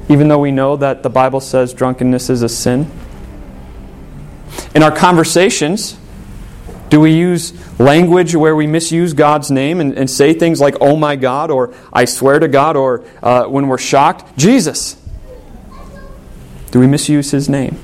even 0.09 0.29
though 0.29 0.39
we 0.39 0.51
know 0.51 0.77
that 0.77 1.03
the 1.03 1.11
Bible 1.11 1.41
says 1.41 1.75
drunkenness 1.75 2.31
is 2.31 2.43
a 2.43 2.49
sin? 2.49 2.91
In 4.75 4.83
our 4.83 4.95
conversations, 4.95 5.99
do 6.89 7.01
we 7.01 7.13
use 7.13 7.53
language 7.79 8.35
where 8.35 8.57
we 8.57 8.67
misuse 8.67 9.13
God's 9.13 9.51
name 9.51 9.81
and, 9.81 9.97
and 9.97 10.09
say 10.09 10.33
things 10.33 10.61
like, 10.61 10.77
oh 10.81 10.97
my 10.97 11.17
God, 11.17 11.51
or 11.51 11.75
I 11.93 12.07
swear 12.07 12.39
to 12.39 12.49
God, 12.49 12.77
or 12.77 13.05
uh, 13.23 13.45
when 13.45 13.69
we're 13.69 13.79
shocked, 13.79 14.39
Jesus? 14.39 14.98
Do 16.71 16.81
we 16.81 16.87
misuse 16.87 17.31
his 17.31 17.49
name? 17.49 17.79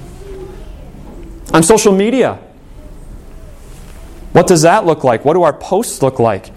On 1.53 1.63
social 1.63 1.95
media, 1.95 2.39
what 4.33 4.47
does 4.47 4.63
that 4.63 4.85
look 4.85 5.05
like? 5.05 5.25
What 5.25 5.35
do 5.35 5.43
our 5.43 5.53
posts 5.53 6.03
look 6.03 6.19
like? 6.19 6.49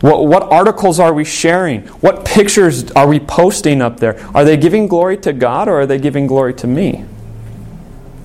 What, 0.00 0.26
what, 0.26 0.42
articles 0.50 0.98
are 0.98 1.12
we 1.12 1.24
sharing? 1.24 1.82
What 1.98 2.24
pictures 2.24 2.90
are 2.92 3.06
we 3.06 3.20
posting 3.20 3.82
up 3.82 4.00
there? 4.00 4.18
Are 4.34 4.44
they 4.44 4.56
giving 4.56 4.88
glory 4.88 5.18
to 5.18 5.32
God 5.32 5.68
or 5.68 5.80
are 5.80 5.86
they 5.86 5.98
giving 5.98 6.26
glory 6.26 6.54
to 6.54 6.66
me? 6.66 7.04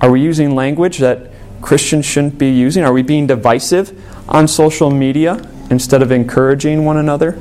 Are 0.01 0.09
we 0.09 0.21
using 0.21 0.55
language 0.55 0.99
that 0.99 1.31
Christians 1.61 2.05
shouldn't 2.05 2.37
be 2.37 2.49
using? 2.49 2.83
Are 2.83 2.93
we 2.93 3.01
being 3.01 3.27
divisive 3.27 3.93
on 4.29 4.47
social 4.47 4.89
media 4.89 5.45
instead 5.69 6.01
of 6.01 6.11
encouraging 6.11 6.85
one 6.85 6.97
another? 6.97 7.37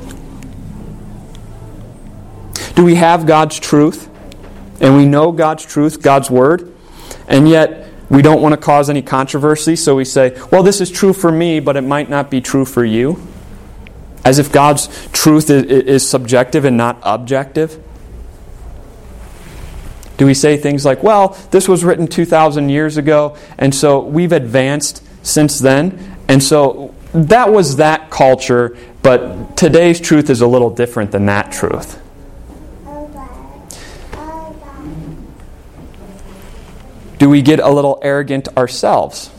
Do 2.75 2.83
we 2.83 2.95
have 2.95 3.25
God's 3.25 3.57
truth? 3.57 4.09
And 4.79 4.95
we 4.95 5.05
know 5.05 5.31
God's 5.31 5.65
truth, 5.65 6.01
God's 6.01 6.29
word, 6.29 6.73
and 7.27 7.47
yet 7.47 7.89
we 8.09 8.21
don't 8.21 8.41
want 8.41 8.53
to 8.53 8.57
cause 8.57 8.89
any 8.89 9.01
controversy, 9.01 9.75
so 9.75 9.95
we 9.95 10.05
say, 10.05 10.39
well, 10.51 10.63
this 10.63 10.81
is 10.81 10.91
true 10.91 11.13
for 11.13 11.31
me, 11.31 11.59
but 11.59 11.75
it 11.75 11.81
might 11.81 12.09
not 12.09 12.29
be 12.29 12.41
true 12.41 12.65
for 12.65 12.85
you. 12.85 13.21
As 14.23 14.39
if 14.39 14.51
God's 14.51 15.07
truth 15.11 15.49
is, 15.49 16.07
subjective 16.07 16.65
and 16.65 16.77
not 16.77 16.99
objective. 17.03 17.81
Do 20.17 20.25
we 20.25 20.33
say 20.33 20.57
things 20.57 20.85
like, 20.85 21.03
well, 21.03 21.37
this 21.51 21.67
was 21.67 21.83
written 21.83 22.07
2,000 22.07 22.69
years 22.69 22.97
ago, 22.97 23.37
and 23.57 23.73
so 23.73 23.99
we've 23.99 24.31
advanced 24.31 25.03
since 25.23 25.59
then, 25.59 26.17
and 26.27 26.41
so 26.41 26.93
that 27.13 27.51
was 27.51 27.77
that 27.77 28.09
culture, 28.09 28.77
but 29.01 29.55
today's 29.57 29.99
truth 29.99 30.29
is 30.29 30.41
a 30.41 30.47
little 30.47 30.69
different 30.69 31.11
than 31.11 31.25
that 31.25 31.51
truth? 31.51 32.01
Do 37.17 37.29
we 37.29 37.41
get 37.41 37.59
a 37.59 37.69
little 37.69 37.99
arrogant 38.01 38.47
ourselves 38.57 39.31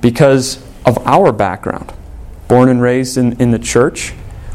because 0.00 0.62
of 0.84 0.98
our 1.06 1.32
background? 1.32 1.92
Born 2.48 2.68
and 2.68 2.80
raised 2.80 3.16
in, 3.16 3.40
in 3.40 3.50
the 3.50 3.58
church, 3.58 4.12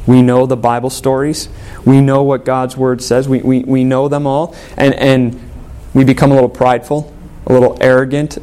we 0.07 0.21
know 0.21 0.45
the 0.45 0.57
Bible 0.57 0.89
stories. 0.89 1.49
We 1.85 2.01
know 2.01 2.23
what 2.23 2.45
God's 2.45 2.75
Word 2.77 3.01
says. 3.01 3.27
We, 3.27 3.41
we, 3.41 3.59
we 3.59 3.83
know 3.83 4.07
them 4.07 4.25
all. 4.25 4.55
And, 4.77 4.93
and 4.95 5.51
we 5.93 6.03
become 6.03 6.31
a 6.31 6.33
little 6.33 6.49
prideful, 6.49 7.13
a 7.45 7.53
little 7.53 7.77
arrogant 7.81 8.37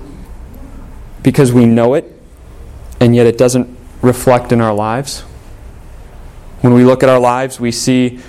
because 1.22 1.52
we 1.52 1.66
know 1.66 1.94
it, 1.94 2.04
and 3.00 3.14
yet 3.14 3.26
it 3.26 3.38
doesn't 3.38 3.76
reflect 4.02 4.52
in 4.52 4.60
our 4.60 4.74
lives. 4.74 5.20
When 6.60 6.74
we 6.74 6.84
look 6.84 7.02
at 7.02 7.08
our 7.08 7.18
lives, 7.18 7.58
we 7.58 7.72
see 7.72 8.20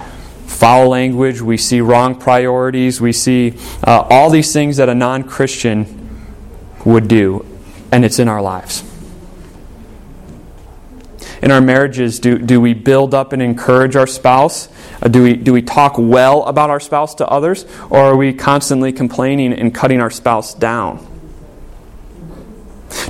foul 0.60 0.90
language, 0.90 1.42
we 1.42 1.58
see 1.58 1.82
wrong 1.82 2.16
priorities, 2.16 3.00
we 3.00 3.14
see 3.14 3.54
uh, 3.86 4.06
all 4.10 4.30
these 4.30 4.52
things 4.54 4.78
that 4.78 4.90
a 4.90 4.96
non 4.96 5.24
Christian 5.24 6.20
would 6.86 7.08
do, 7.08 7.46
and 7.92 8.06
it's 8.06 8.20
in 8.20 8.28
our 8.28 8.42
lives 8.42 8.84
in 11.42 11.52
our 11.52 11.62
marriages, 11.62 12.20
do, 12.20 12.38
do 12.38 12.60
we 12.60 12.74
build 12.74 13.14
up 13.14 13.34
and 13.34 13.42
encourage 13.42 13.96
our 13.96 14.08
spouse? 14.08 14.70
Uh, 15.02 15.08
do, 15.08 15.24
we, 15.24 15.36
do 15.36 15.54
we 15.54 15.62
talk 15.62 15.96
well 15.98 16.44
about 16.46 16.70
our 16.70 16.80
spouse 16.80 17.16
to 17.16 17.28
others? 17.28 17.66
Or 17.90 18.00
are 18.00 18.16
we 18.16 18.34
constantly 18.34 18.92
complaining 18.92 19.54
and 19.54 19.74
cutting 19.74 20.02
our 20.02 20.12
spouse 20.12 20.54
down? 20.54 21.06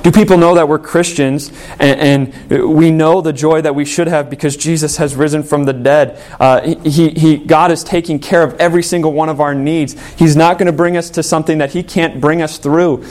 Do 0.02 0.12
people 0.12 0.36
know 0.36 0.54
that 0.56 0.68
we're 0.68 0.78
Christians 0.78 1.50
and, 1.78 2.32
and, 2.50 2.74
we 2.74 2.90
know 2.90 3.20
the 3.20 3.32
joy 3.32 3.62
that 3.62 3.74
we 3.74 3.84
should 3.84 4.08
have 4.08 4.28
because 4.28 4.56
Jesus 4.56 4.98
has 4.98 5.16
risen 5.16 5.42
from 5.42 5.64
the 5.64 5.72
dead? 5.72 6.22
Uh, 6.38 6.74
he, 6.84 7.10
he, 7.10 7.36
God 7.38 7.70
is 7.70 7.82
taking 7.82 8.18
care 8.18 8.42
of 8.42 8.54
every 8.60 8.82
single 8.82 9.12
one 9.12 9.28
of 9.28 9.40
our 9.40 9.54
needs. 9.54 9.94
He's 10.16 10.36
not 10.36 10.58
going 10.58 10.66
to 10.66 10.72
bring 10.72 10.96
us 10.96 11.10
to 11.10 11.22
something 11.22 11.58
that 11.58 11.72
He 11.72 11.82
can't 11.82 12.20
bring 12.20 12.42
us 12.42 12.58
through. 12.58 13.04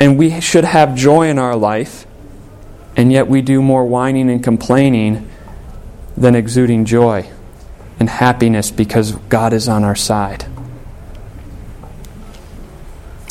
And 0.00 0.18
we 0.18 0.40
should 0.40 0.64
have 0.64 0.96
joy 0.96 1.28
in 1.28 1.38
our 1.38 1.54
life 1.54 2.06
and 2.96 3.12
yet 3.12 3.28
we 3.28 3.42
do 3.42 3.62
more 3.62 3.84
whining 3.84 4.30
and 4.30 4.42
complaining 4.42 5.28
than 6.16 6.34
exuding 6.34 6.84
joy 6.84 7.30
and 7.98 8.08
happiness 8.08 8.70
because 8.70 9.12
God 9.12 9.52
is 9.52 9.68
on 9.68 9.84
our 9.84 9.96
side. 9.96 10.46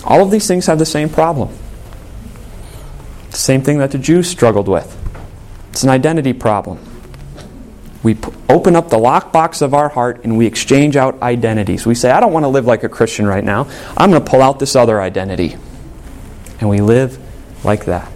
All 0.04 0.24
of 0.24 0.32
these 0.32 0.48
things 0.48 0.66
have 0.66 0.80
the 0.80 0.86
same 0.86 1.10
problem. 1.10 1.56
The 3.32 3.38
same 3.38 3.62
thing 3.62 3.80
that 3.80 3.92
the 3.92 3.98
Jews 3.98 4.30
struggled 4.30 4.68
with. 4.68 4.98
It's 5.72 5.84
an 5.84 5.90
identity 5.90 6.34
problem. 6.34 6.80
We 8.04 8.16
p- 8.16 8.32
open 8.50 8.76
up 8.76 8.90
the 8.90 8.98
lockbox 8.98 9.62
of 9.62 9.74
our 9.74 9.90
heart 9.90 10.24
and 10.24 10.38
we 10.38 10.46
exchange 10.46 10.96
out 10.96 11.22
identities. 11.22 11.86
We 11.86 11.96
say, 11.96 12.12
I 12.12 12.20
don't 12.20 12.34
want 12.34 12.44
to 12.44 12.50
live 12.50 12.66
like 12.66 12.84
a 12.84 12.90
Christian 12.90 13.26
right 13.26 13.44
now. 13.44 13.70
I'm 13.96 14.10
going 14.10 14.24
to 14.24 14.30
pull 14.30 14.42
out 14.42 14.60
this 14.60 14.76
other 14.76 15.02
identity. 15.02 15.56
And 16.60 16.70
we 16.70 16.82
live 16.82 17.20
like 17.64 17.86
that. 17.86 18.12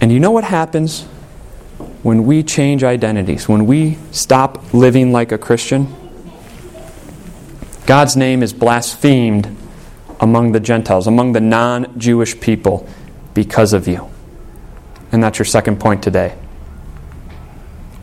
And 0.00 0.10
you 0.10 0.18
know 0.18 0.30
what 0.30 0.44
happens 0.44 1.04
when 2.02 2.24
we 2.24 2.42
change 2.42 2.82
identities, 2.84 3.48
when 3.48 3.66
we 3.66 3.98
stop 4.10 4.72
living 4.72 5.12
like 5.12 5.30
a 5.30 5.38
Christian? 5.38 5.94
God's 7.86 8.16
name 8.16 8.42
is 8.42 8.52
blasphemed 8.52 9.57
among 10.20 10.52
the 10.52 10.60
Gentiles, 10.60 11.06
among 11.06 11.32
the 11.32 11.40
non 11.40 11.98
Jewish 11.98 12.38
people, 12.40 12.88
because 13.34 13.72
of 13.72 13.86
you. 13.88 14.08
And 15.12 15.22
that's 15.22 15.38
your 15.38 15.46
second 15.46 15.80
point 15.80 16.02
today. 16.02 16.36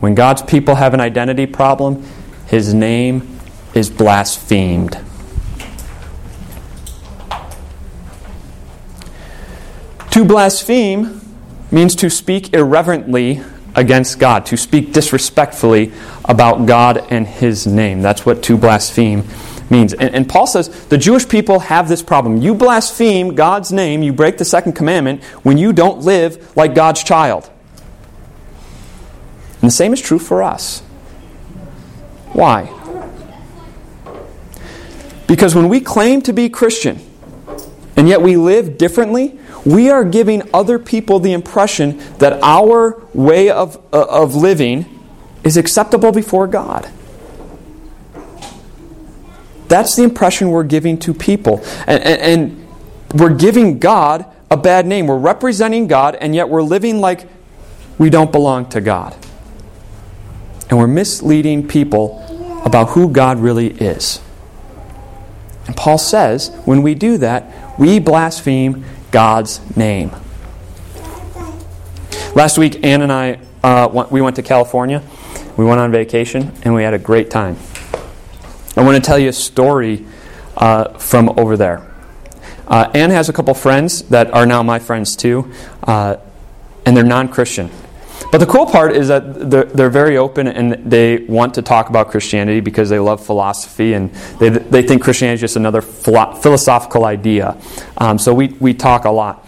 When 0.00 0.14
God's 0.14 0.42
people 0.42 0.74
have 0.74 0.94
an 0.94 1.00
identity 1.00 1.46
problem, 1.46 2.04
his 2.46 2.72
name 2.74 3.38
is 3.74 3.90
blasphemed. 3.90 4.98
To 10.10 10.24
blaspheme 10.24 11.20
means 11.70 11.94
to 11.96 12.08
speak 12.08 12.54
irreverently 12.54 13.42
against 13.74 14.18
God, 14.18 14.46
to 14.46 14.56
speak 14.56 14.92
disrespectfully 14.92 15.92
about 16.24 16.64
God 16.64 17.06
and 17.10 17.26
His 17.26 17.66
name. 17.66 18.00
That's 18.00 18.24
what 18.24 18.42
to 18.44 18.56
blaspheme 18.56 19.24
means. 19.70 19.92
And, 19.92 20.14
and, 20.14 20.28
Paul 20.28 20.46
says 20.46 20.68
the 20.86 20.98
Jewish 20.98 21.28
people 21.28 21.60
have 21.60 21.88
this 21.88 22.02
problem. 22.02 22.38
You 22.38 22.54
blaspheme 22.54 23.34
God's 23.34 23.72
name, 23.72 24.02
you 24.02 24.12
break 24.12 24.38
the 24.38 24.44
second 24.44 24.74
commandment 24.74 25.24
when 25.42 25.58
you 25.58 25.72
don't 25.72 26.00
live 26.02 26.56
like 26.56 26.74
God's 26.74 27.02
child. 27.02 27.50
And 29.60 29.68
the 29.68 29.74
same 29.74 29.92
is 29.92 30.00
true 30.00 30.18
for 30.18 30.42
us. 30.42 30.80
Why? 32.32 32.72
Because 35.26 35.54
when 35.54 35.68
we 35.68 35.80
claim 35.80 36.22
to 36.22 36.32
be 36.32 36.48
Christian, 36.48 37.00
and 37.96 38.08
yet 38.08 38.22
we 38.22 38.36
live 38.36 38.78
differently, 38.78 39.38
we 39.64 39.90
are 39.90 40.04
giving 40.04 40.42
other 40.54 40.78
people 40.78 41.18
the 41.18 41.32
impression 41.32 41.98
that 42.18 42.40
our 42.42 43.02
way 43.12 43.50
of, 43.50 43.76
uh, 43.92 44.06
of 44.08 44.36
living 44.36 44.86
is 45.42 45.56
acceptable 45.56 46.12
before 46.12 46.46
God. 46.46 46.88
That's 49.68 49.96
the 49.96 50.02
impression 50.02 50.50
we're 50.50 50.64
giving 50.64 50.98
to 51.00 51.14
people. 51.14 51.64
And, 51.86 52.02
and, 52.02 52.20
and, 52.20 52.62
we're 53.14 53.34
giving 53.34 53.78
God 53.78 54.26
a 54.50 54.56
bad 54.56 54.84
name. 54.84 55.06
We're 55.06 55.16
representing 55.16 55.86
God, 55.86 56.16
and 56.16 56.34
yet 56.34 56.48
we're 56.48 56.62
living 56.62 57.00
like 57.00 57.28
we 57.98 58.10
don't 58.10 58.32
belong 58.32 58.68
to 58.70 58.80
God. 58.80 59.16
And 60.68 60.78
we're 60.78 60.88
misleading 60.88 61.68
people 61.68 62.22
about 62.64 62.90
who 62.90 63.08
God 63.08 63.38
really 63.38 63.68
is. 63.68 64.20
And 65.66 65.76
Paul 65.76 65.98
says 65.98 66.48
when 66.64 66.82
we 66.82 66.94
do 66.94 67.16
that, 67.18 67.78
we 67.78 68.00
blaspheme 68.00 68.84
God's 69.12 69.60
name. 69.76 70.10
Last 72.34 72.58
week, 72.58 72.84
Ann 72.84 73.02
and 73.02 73.12
I 73.12 73.38
uh, 73.62 74.06
we 74.10 74.20
went 74.20 74.36
to 74.36 74.42
California. 74.42 75.02
We 75.56 75.64
went 75.64 75.80
on 75.80 75.90
vacation 75.90 76.52
and 76.62 76.74
we 76.74 76.82
had 76.82 76.94
a 76.94 76.98
great 76.98 77.30
time. 77.30 77.56
I 78.76 78.82
want 78.82 79.02
to 79.02 79.06
tell 79.06 79.18
you 79.18 79.30
a 79.30 79.32
story 79.32 80.04
uh, 80.56 80.98
from 80.98 81.30
over 81.38 81.56
there. 81.56 81.90
Uh, 82.66 82.90
Ann 82.94 83.10
has 83.10 83.28
a 83.28 83.32
couple 83.32 83.54
friends 83.54 84.02
that 84.04 84.32
are 84.32 84.44
now 84.44 84.62
my 84.62 84.78
friends 84.78 85.16
too, 85.16 85.52
uh, 85.84 86.16
and 86.84 86.96
they're 86.96 87.04
non 87.04 87.28
Christian. 87.28 87.70
But 88.32 88.38
the 88.38 88.46
cool 88.46 88.66
part 88.66 88.92
is 88.96 89.08
that 89.08 89.50
they're, 89.50 89.64
they're, 89.64 89.90
very 89.90 90.16
open 90.16 90.48
and 90.48 90.90
they 90.90 91.18
want 91.18 91.54
to 91.54 91.62
talk 91.62 91.90
about 91.90 92.10
Christianity 92.10 92.60
because 92.60 92.88
they 92.88 92.98
love 92.98 93.24
philosophy 93.24 93.92
and 93.92 94.12
they, 94.40 94.48
they 94.48 94.82
think 94.82 95.02
Christianity 95.02 95.34
is 95.34 95.40
just 95.40 95.56
another 95.56 95.80
philosophical 95.80 97.04
idea. 97.04 97.56
Um, 97.98 98.18
so 98.18 98.34
we, 98.34 98.48
we 98.58 98.74
talk 98.74 99.04
a 99.04 99.10
lot. 99.10 99.44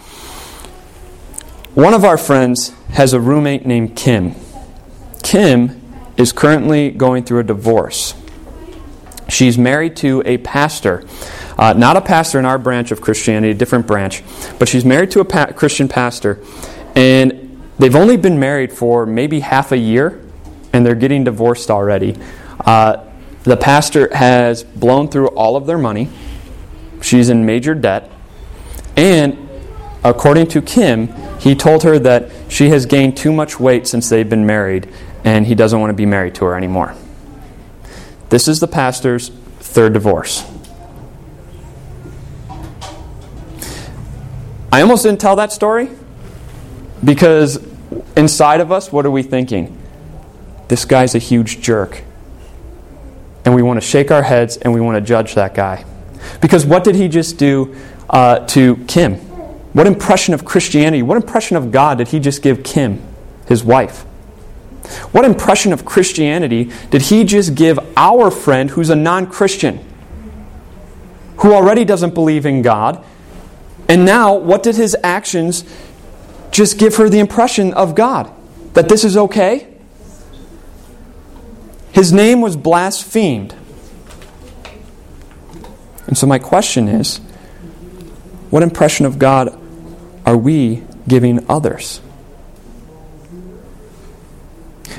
One 1.75 1.95
of 1.95 2.05
our 2.05 2.19
friends 2.19 2.73
has 2.91 3.15
a 3.15 3.21
roommate 3.21 3.67
named 3.67 3.97
Kim. 3.97 4.35
Kim 5.23 5.83
is 6.17 6.33
currently 6.33 6.91
going 6.91 7.25
through 7.25 7.41
a 7.41 7.45
divorce. 7.45 8.15
She's 9.29 9.59
married 9.59 9.97
to 9.97 10.23
a 10.25 10.39
pastor. 10.39 11.05
Uh, 11.59 11.75
not 11.75 11.97
a 11.97 12.01
pastor 12.01 12.39
in 12.39 12.45
our 12.45 12.59
branch 12.59 12.91
of 12.91 13.01
Christianity, 13.01 13.51
a 13.51 13.55
different 13.55 13.87
branch, 13.87 14.23
but 14.59 14.69
she's 14.69 14.85
married 14.85 15.11
to 15.13 15.21
a 15.21 15.25
pa- 15.25 15.53
Christian 15.53 15.89
pastor. 15.89 16.43
And 16.95 17.63
they've 17.79 17.95
only 17.95 18.17
been 18.17 18.39
married 18.39 18.73
for 18.73 19.05
maybe 19.07 19.41
half 19.41 19.73
a 19.73 19.77
year, 19.77 20.25
and 20.73 20.85
they're 20.87 20.95
getting 20.95 21.25
divorced 21.25 21.71
already. 21.71 22.17
Uh, 22.61 23.05
the 23.43 23.57
pastor 23.57 24.15
has 24.15 24.65
blown 24.65 25.09
through 25.09 25.29
all 25.29 25.57
of 25.57 25.67
their 25.67 25.79
money. 25.79 26.09
She's 27.03 27.29
in 27.29 27.45
major 27.45 27.75
debt. 27.75 28.11
And 28.97 29.49
according 30.03 30.49
to 30.49 30.63
Kim, 30.63 31.09
he 31.39 31.55
told 31.55 31.83
her 31.83 31.99
that 32.01 32.31
she 32.49 32.71
has 32.71 32.87
gained 32.87 33.17
too 33.17 33.33
much 33.33 33.61
weight 33.61 33.87
since 33.87 34.09
they've 34.09 34.29
been 34.29 34.47
married, 34.47 34.89
and 35.25 35.47
he 35.47 35.55
doesn't 35.55 35.79
want 35.79 35.91
to 35.91 35.95
be 35.95 36.07
married 36.07 36.35
to 36.37 36.47
her 36.47 36.57
anymore. 36.57 36.95
This 38.29 38.49
is 38.49 38.61
the 38.61 38.69
pastor's 38.69 39.31
third 39.61 39.95
divorce. 39.95 40.45
I 44.71 44.83
almost 44.83 45.03
didn't 45.03 45.21
tell 45.21 45.37
that 45.37 45.51
story 45.51 45.89
because 47.03 47.59
inside 48.17 48.61
of 48.61 48.71
us, 48.71 48.93
what 48.93 49.07
are 49.07 49.11
we 49.11 49.23
thinking? 49.23 49.77
This 50.69 50.85
guy's 50.85 51.15
a 51.15 51.19
huge 51.19 51.61
jerk. 51.61 52.03
And 53.45 53.55
we 53.55 53.63
want 53.63 53.81
to 53.81 53.87
shake 53.87 54.11
our 54.11 54.23
heads 54.23 54.59
and 54.59 54.75
we 54.75 54.81
want 54.81 54.97
to 54.97 55.01
judge 55.01 55.35
that 55.35 55.55
guy. 55.55 55.87
Because 56.43 56.67
what 56.67 56.85
did 56.85 56.97
he 56.97 57.09
just 57.09 57.39
do 57.39 57.75
uh, 58.11 58.41
to 58.47 58.77
Kim? 58.87 59.15
What 59.73 59.87
impression 59.87 60.35
of 60.35 60.45
Christianity, 60.45 61.03
what 61.03 61.17
impression 61.17 61.57
of 61.57 61.73
God 61.73 61.99
did 61.99 62.09
he 62.09 62.21
just 62.21 62.43
give 62.43 62.63
Kim, 62.63 63.03
his 63.47 63.65
wife? 63.65 64.05
What 65.13 65.25
impression 65.25 65.73
of 65.73 65.85
Christianity 65.85 66.71
did 66.91 67.03
he 67.03 67.25
just 67.25 67.55
give 67.55 67.79
our 67.97 68.31
friend 68.31 68.71
who's 68.71 68.91
a 68.91 68.97
non 68.97 69.27
Christian, 69.27 69.85
who 71.39 71.53
already 71.53 71.85
doesn't 71.85 72.15
believe 72.15 72.47
in 72.47 72.63
God? 72.63 73.05
And 73.89 74.05
now, 74.05 74.35
what 74.35 74.63
did 74.63 74.77
his 74.77 74.97
actions 75.03 75.65
just 76.51 76.79
give 76.79 76.97
her 76.97 77.09
the 77.09 77.19
impression 77.19 77.73
of 77.75 77.95
God? 77.95 78.31
That 78.75 78.89
this 78.89 79.05
is 79.05 79.17
okay? 79.17 79.67
His 81.93 82.13
name 82.13 82.41
was 82.41 82.57
blasphemed. 82.57 83.55
And 86.07 86.17
so, 86.17 86.27
my 86.27 86.39
question 86.39 86.89
is 86.89 87.19
what 88.51 88.63
impression 88.63 89.07
of 89.07 89.19
God 89.19 89.59
are 90.25 90.37
we 90.37 90.83
giving 91.07 91.45
others? 91.49 92.01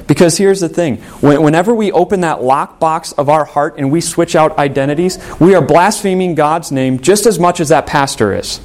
Because 0.09 0.39
here's 0.39 0.59
the 0.59 0.67
thing 0.67 0.97
whenever 1.21 1.71
we 1.71 1.91
open 1.91 2.21
that 2.21 2.39
lockbox 2.39 3.13
of 3.15 3.29
our 3.29 3.45
heart 3.45 3.75
and 3.77 3.91
we 3.91 4.01
switch 4.01 4.35
out 4.35 4.57
identities, 4.57 5.19
we 5.39 5.53
are 5.53 5.61
blaspheming 5.61 6.33
God's 6.33 6.71
name 6.71 6.99
just 6.99 7.27
as 7.27 7.37
much 7.37 7.59
as 7.59 7.69
that 7.69 7.85
pastor 7.85 8.33
is. 8.33 8.59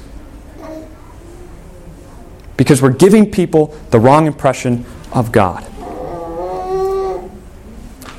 Because 2.57 2.81
we're 2.81 2.93
giving 2.93 3.29
people 3.29 3.77
the 3.91 3.99
wrong 3.99 4.25
impression 4.25 4.85
of 5.11 5.31
God. 5.31 5.63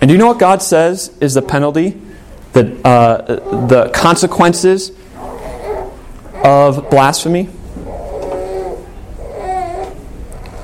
And 0.01 0.09
do 0.09 0.13
you 0.13 0.19
know 0.19 0.29
what 0.29 0.39
God 0.39 0.63
says 0.63 1.09
is 1.21 1.35
the 1.35 1.43
penalty, 1.43 2.01
the, 2.53 2.81
uh, 2.87 3.67
the 3.67 3.91
consequences 3.93 4.93
of 6.45 6.91
blasphemy? 6.91 7.49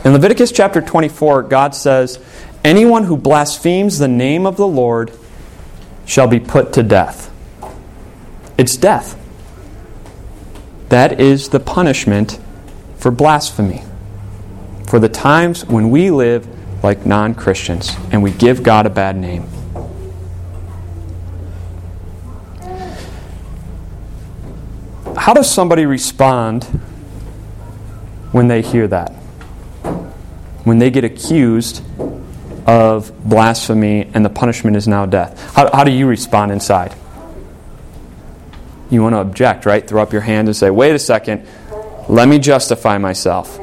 In 0.05 0.13
Leviticus 0.13 0.53
chapter 0.53 0.81
24, 0.81 1.45
God 1.45 1.75
says, 1.75 2.19
Anyone 2.65 3.05
who 3.05 3.17
blasphemes 3.17 3.99
the 3.99 4.09
name 4.09 4.47
of 4.47 4.57
the 4.57 4.67
Lord 4.67 5.13
shall 6.07 6.29
be 6.29 6.39
put 6.39 6.73
to 6.75 6.83
death. 6.83 7.33
It's 8.57 8.77
death. 8.77 9.19
That 10.89 11.21
is 11.21 11.49
the 11.49 11.59
punishment 11.59 12.39
for 12.99 13.11
blasphemy. 13.11 13.83
For 14.87 14.99
the 14.99 15.09
times 15.09 15.65
when 15.65 15.91
we 15.91 16.11
live 16.11 16.47
like 16.85 17.07
non 17.07 17.35
Christians 17.35 17.97
and 18.11 18.23
we 18.23 18.31
give 18.31 18.63
God 18.63 18.87
a 18.87 18.91
bad 18.91 19.17
name. 19.17 19.49
How 25.17 25.33
does 25.33 25.51
somebody 25.51 25.87
respond 25.87 26.65
when 28.33 28.49
they 28.49 28.63
hear 28.63 28.87
that? 28.89 29.11
When 30.65 30.79
they 30.79 30.91
get 30.91 31.05
accused 31.05 31.83
of 32.67 33.13
blasphemy 33.29 34.11
and 34.15 34.25
the 34.25 34.31
punishment 34.31 34.77
is 34.77 34.87
now 34.87 35.07
death. 35.07 35.55
How, 35.55 35.71
how 35.75 35.85
do 35.85 35.91
you 35.91 36.07
respond 36.07 36.53
inside? 36.53 36.95
You 38.91 39.03
want 39.03 39.15
to 39.15 39.21
object, 39.21 39.67
right? 39.67 39.87
Throw 39.87 40.03
up 40.03 40.13
your 40.13 40.21
hand 40.23 40.49
and 40.49 40.57
say, 40.57 40.71
wait 40.71 40.95
a 40.95 40.99
second, 40.99 41.47
let 42.09 42.29
me 42.29 42.39
justify 42.39 42.99
myself. 42.99 43.59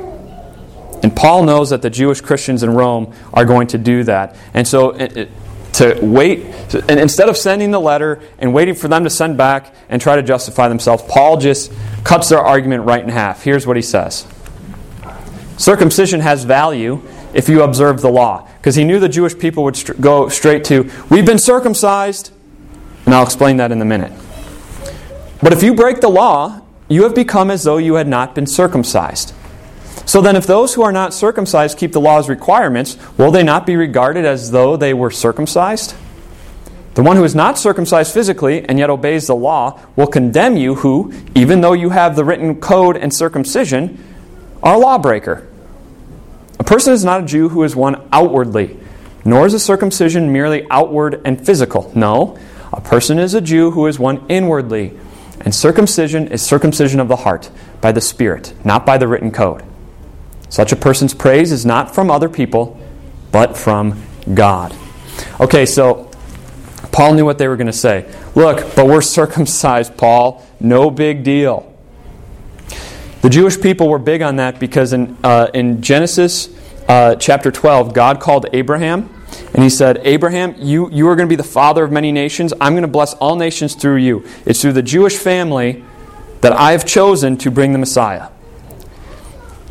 And 1.02 1.16
Paul 1.16 1.44
knows 1.44 1.70
that 1.70 1.82
the 1.82 1.90
Jewish 1.90 2.20
Christians 2.20 2.64
in 2.64 2.72
Rome 2.72 3.14
are 3.34 3.46
going 3.46 3.68
to 3.68 3.78
do 3.78 4.04
that. 4.04 4.36
And 4.54 4.68
so 4.68 4.90
it, 4.90 5.30
to 5.74 5.98
wait, 6.02 6.40
and 6.74 7.00
instead 7.00 7.30
of 7.30 7.38
sending 7.38 7.72
the 7.72 7.80
letter 7.80 8.22
and 8.38 8.54
waiting 8.54 8.76
for 8.76 8.88
them 8.88 9.04
to 9.06 9.10
send 9.10 9.38
back 9.38 9.74
and 9.88 10.02
try 10.02 10.16
to 10.16 10.24
justify 10.24 10.68
themselves, 10.68 11.04
Paul 11.08 11.38
just 11.38 11.72
cuts 12.04 12.30
their 12.30 12.40
argument 12.40 12.86
right 12.86 13.02
in 13.02 13.10
half. 13.10 13.44
Here's 13.44 13.66
what 13.66 13.78
he 13.78 13.82
says 13.82 14.28
Circumcision 15.58 16.22
has 16.22 16.44
value 16.44 17.02
if 17.34 17.50
you 17.50 17.64
observe 17.64 18.02
the 18.02 18.10
law. 18.10 18.48
Because 18.58 18.76
he 18.76 18.84
knew 18.84 19.00
the 19.00 19.10
Jewish 19.10 19.38
people 19.38 19.64
would 19.64 20.02
go 20.02 20.30
straight 20.30 20.64
to, 20.66 20.90
We've 21.10 21.26
been 21.26 21.40
circumcised. 21.40 22.32
And 23.06 23.16
I'll 23.16 23.24
explain 23.24 23.58
that 23.58 23.72
in 23.72 23.82
a 23.82 23.86
minute. 23.86 24.12
But 25.42 25.54
if 25.54 25.64
you 25.64 25.74
break 25.74 26.02
the 26.02 26.10
law, 26.10 26.62
you 26.90 27.04
have 27.04 27.16
become 27.16 27.50
as 27.50 27.64
though 27.64 27.78
you 27.78 27.96
had 27.96 28.08
not 28.08 28.36
been 28.36 28.46
circumcised. 28.46 29.34
So 30.06 30.22
then, 30.22 30.36
if 30.36 30.48
those 30.48 30.74
who 30.74 30.82
are 30.82 30.92
not 30.92 31.14
circumcised 31.14 31.78
keep 31.78 31.92
the 31.92 32.02
law's 32.02 32.30
requirements, 32.30 32.98
will 33.18 33.32
they 33.32 33.44
not 33.44 33.66
be 33.66 33.76
regarded 33.76 34.26
as 34.26 34.52
though 34.52 34.76
they 34.76 34.94
were 34.94 35.12
circumcised? 35.12 35.96
The 36.96 37.04
one 37.04 37.16
who 37.16 37.24
is 37.24 37.36
not 37.36 37.58
circumcised 37.58 38.14
physically 38.14 38.64
and 38.68 38.78
yet 38.78 38.90
obeys 38.90 39.28
the 39.28 39.36
law 39.36 39.80
will 39.96 40.08
condemn 40.08 40.58
you, 40.58 40.76
who, 40.76 41.14
even 41.36 41.62
though 41.62 41.74
you 41.74 41.92
have 41.92 42.16
the 42.16 42.26
written 42.26 42.60
code 42.60 42.98
and 42.98 43.14
circumcision, 43.14 44.04
are 44.62 44.76
a 44.76 44.78
lawbreaker. 44.78 45.48
A 46.60 46.64
person 46.64 46.94
is 46.94 47.06
not 47.06 47.24
a 47.24 47.26
Jew 47.26 47.50
who 47.50 47.64
is 47.64 47.76
one 47.76 48.08
outwardly, 48.12 48.78
nor 49.26 49.46
is 49.46 49.54
a 49.54 49.60
circumcision 49.60 50.32
merely 50.32 50.68
outward 50.70 51.22
and 51.26 51.44
physical. 51.44 51.92
No, 51.96 52.38
a 52.72 52.82
person 52.82 53.18
is 53.18 53.34
a 53.34 53.42
Jew 53.42 53.72
who 53.72 53.88
is 53.88 53.98
one 53.98 54.26
inwardly. 54.30 54.98
And 55.42 55.56
circumcision 55.56 56.28
is 56.28 56.42
circumcision 56.42 57.00
of 57.00 57.08
the 57.08 57.16
heart, 57.16 57.50
by 57.80 57.94
the 57.94 58.02
Spirit, 58.02 58.54
not 58.66 58.86
by 58.86 58.98
the 58.98 59.08
written 59.08 59.32
code. 59.32 59.64
Such 60.50 60.72
a 60.72 60.76
person's 60.76 61.14
praise 61.14 61.52
is 61.52 61.66
not 61.66 61.96
from 61.96 62.12
other 62.12 62.28
people, 62.28 62.80
but 63.32 63.58
from 63.58 64.02
God. 64.34 64.76
Okay, 65.40 65.66
so 65.66 66.12
Paul 66.92 67.14
knew 67.14 67.26
what 67.26 67.38
they 67.38 67.48
were 67.48 67.56
going 67.56 67.68
to 67.68 67.74
say. 67.74 68.14
Look, 68.36 68.76
but 68.76 68.86
we're 68.86 69.02
circumcised, 69.20 69.96
Paul. 69.96 70.46
No 70.60 70.92
big 70.92 71.24
deal. 71.24 71.69
The 73.22 73.30
Jewish 73.30 73.60
people 73.60 73.90
were 73.90 74.00
big 74.00 74.22
on 74.22 74.38
that 74.38 74.60
because 74.60 74.94
in, 74.94 75.18
uh, 75.24 75.50
in 75.54 75.82
Genesis 75.82 76.50
uh, 76.88 77.16
chapter 77.16 77.52
12, 77.52 77.94
God 77.94 78.22
called 78.22 78.46
Abraham 78.54 79.10
and 79.54 79.64
he 79.64 79.70
said, 79.70 80.00
Abraham, 80.04 80.56
you, 80.58 80.90
you 80.90 81.08
are 81.10 81.16
going 81.16 81.28
to 81.28 81.30
be 81.30 81.36
the 81.36 81.44
father 81.44 81.84
of 81.84 81.92
many 81.92 82.12
nations. 82.12 82.54
I'm 82.62 82.74
going 82.74 82.84
to 82.84 82.88
bless 82.88 83.14
all 83.16 83.36
nations 83.36 83.76
through 83.76 83.98
you. 83.98 84.26
It's 84.46 84.62
through 84.62 84.74
the 84.74 84.82
Jewish 84.82 85.18
family 85.18 85.84
that 86.42 86.54
I 86.54 86.72
have 86.72 86.86
chosen 86.86 87.38
to 87.38 87.52
bring 87.52 87.74
the 87.74 87.78
Messiah. 87.78 88.30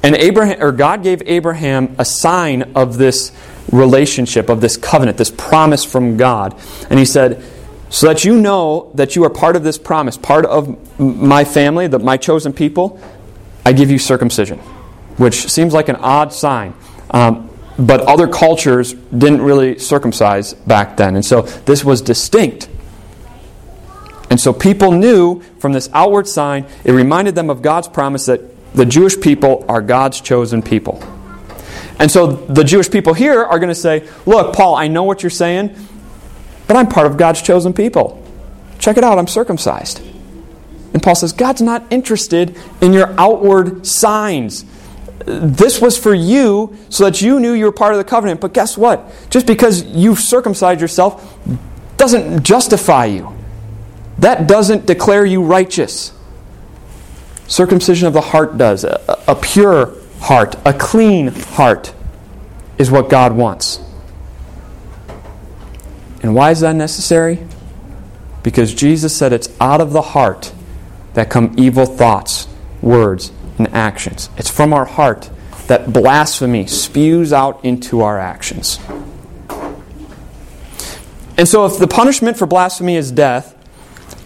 And 0.03 0.15
Abraham, 0.15 0.63
or 0.63 0.73
God 0.73 1.03
gave 1.03 1.23
Abraham 1.27 1.95
a 1.99 2.05
sign 2.05 2.73
of 2.75 2.99
this 2.99 3.33
relationship, 3.73 4.49
of 4.49 4.61
this 4.61 4.77
covenant, 4.77 5.19
this 5.19 5.31
promise 5.31 5.85
from 5.85 6.17
God. 6.17 6.55
And 6.91 6.99
he 6.99 7.05
said, 7.05 7.43
so 7.91 8.07
that 8.09 8.25
you 8.25 8.39
know 8.39 8.91
that 8.95 9.17
you 9.17 9.25
are 9.25 9.31
part 9.31 9.57
of 9.57 9.65
this 9.65 9.79
promise, 9.79 10.17
part 10.17 10.45
of 10.45 11.01
my 11.01 11.45
family, 11.45 11.87
the, 11.87 11.99
my 11.99 12.17
chosen 12.17 12.53
people, 12.53 13.01
I 13.69 13.73
give 13.73 13.91
you 13.91 13.99
circumcision, 13.99 14.61
which 15.19 15.47
seems 15.51 15.75
like 15.75 15.91
an 15.91 15.97
odd 15.97 16.33
sign. 16.33 16.73
Um, 17.11 17.51
but 17.79 18.01
other 18.01 18.27
cultures 18.27 18.95
didn't 18.95 19.43
really 19.43 19.79
circumcise 19.79 20.55
back 20.55 20.97
then. 20.97 21.17
And 21.17 21.25
so 21.25 21.43
this 21.43 21.85
was 21.85 22.01
distinct. 22.01 22.67
And 24.31 24.41
so 24.41 24.55
people 24.55 24.91
knew 24.91 25.43
from 25.59 25.75
this 25.75 25.91
outward 25.93 26.27
sign, 26.27 26.65
it 26.83 26.93
reminded 26.93 27.35
them 27.35 27.51
of 27.51 27.61
God's 27.61 27.89
promise 27.89 28.25
that 28.25 28.41
the 28.75 28.87
Jewish 28.87 29.21
people 29.21 29.67
are 29.69 29.83
God's 29.83 30.23
chosen 30.23 30.63
people. 30.63 31.03
And 31.99 32.11
so 32.11 32.27
the 32.27 32.65
Jewish 32.65 32.91
people 32.91 33.13
here 33.13 33.45
are 33.45 33.59
going 33.59 33.69
to 33.69 33.75
say, 33.75 34.09
Look, 34.25 34.55
Paul, 34.55 34.77
I 34.77 34.89
know 34.89 35.03
what 35.03 35.23
you're 35.23 35.29
saying, 35.29 35.77
but 36.67 36.79
I'm 36.79 36.87
part 36.87 37.07
of 37.07 37.19
God's 37.19 37.43
chosen 37.43 37.75
people. 37.75 38.25
Check 38.79 38.97
it 38.97 39.05
out, 39.05 39.19
I'm 39.19 39.27
circumcised. 39.27 40.01
And 40.99 41.03
Paul 41.05 41.15
says, 41.15 41.33
God's 41.33 41.63
not 41.63 41.85
interested 41.93 42.57
in 42.81 42.93
your 42.93 43.15
outward 43.21 43.87
signs. 43.87 44.65
This 45.25 45.81
was 45.81 45.97
for 45.97 46.13
you 46.13 46.77
so 46.89 47.05
that 47.05 47.23
you 47.23 47.39
knew 47.39 47.53
you 47.53 47.67
were 47.67 47.71
part 47.71 47.93
of 47.93 47.99
the 47.99 48.05
covenant. 48.05 48.41
But 48.41 48.53
guess 48.53 48.77
what? 48.77 49.09
Just 49.31 49.47
because 49.47 49.85
you've 49.85 50.19
circumcised 50.19 50.81
yourself 50.81 51.39
doesn't 51.99 52.43
justify 52.43 53.05
you. 53.05 53.33
that 54.19 54.49
doesn't 54.49 54.87
declare 54.87 55.25
you 55.25 55.45
righteous. 55.45 56.13
Circumcision 57.47 58.09
of 58.09 58.13
the 58.13 58.21
heart 58.21 58.59
does. 58.59 58.83
A, 58.83 59.23
a 59.29 59.37
pure 59.37 59.95
heart, 60.19 60.57
a 60.65 60.73
clean 60.73 61.29
heart 61.29 61.95
is 62.77 62.91
what 62.91 63.09
God 63.09 63.37
wants. 63.37 63.79
And 66.25 66.35
why 66.35 66.51
is 66.51 66.59
that 66.59 66.75
necessary? 66.75 67.47
Because 68.43 68.75
Jesus 68.75 69.17
said 69.17 69.33
it's 69.33 69.49
out 69.61 69.81
of 69.81 69.93
the 69.93 70.03
heart 70.03 70.53
that 71.19 71.31
come 71.31 71.53
evil 71.59 71.85
thoughts, 71.85 72.47
words, 72.81 73.33
and 73.59 73.67
actions. 73.75 74.31
It's 74.37 74.49
from 74.49 74.73
our 74.73 74.85
heart 74.85 75.31
that 75.67 75.93
blasphemy 75.93 76.67
spews 76.67 77.33
out 77.33 77.65
into 77.65 78.03
our 78.03 78.19
actions. 78.19 78.79
And 81.37 81.47
so, 81.47 81.67
if 81.67 81.79
the 81.79 81.89
punishment 81.89 82.37
for 82.37 82.47
blasphemy 82.47 82.97
is 82.97 83.11
death, 83.11 83.55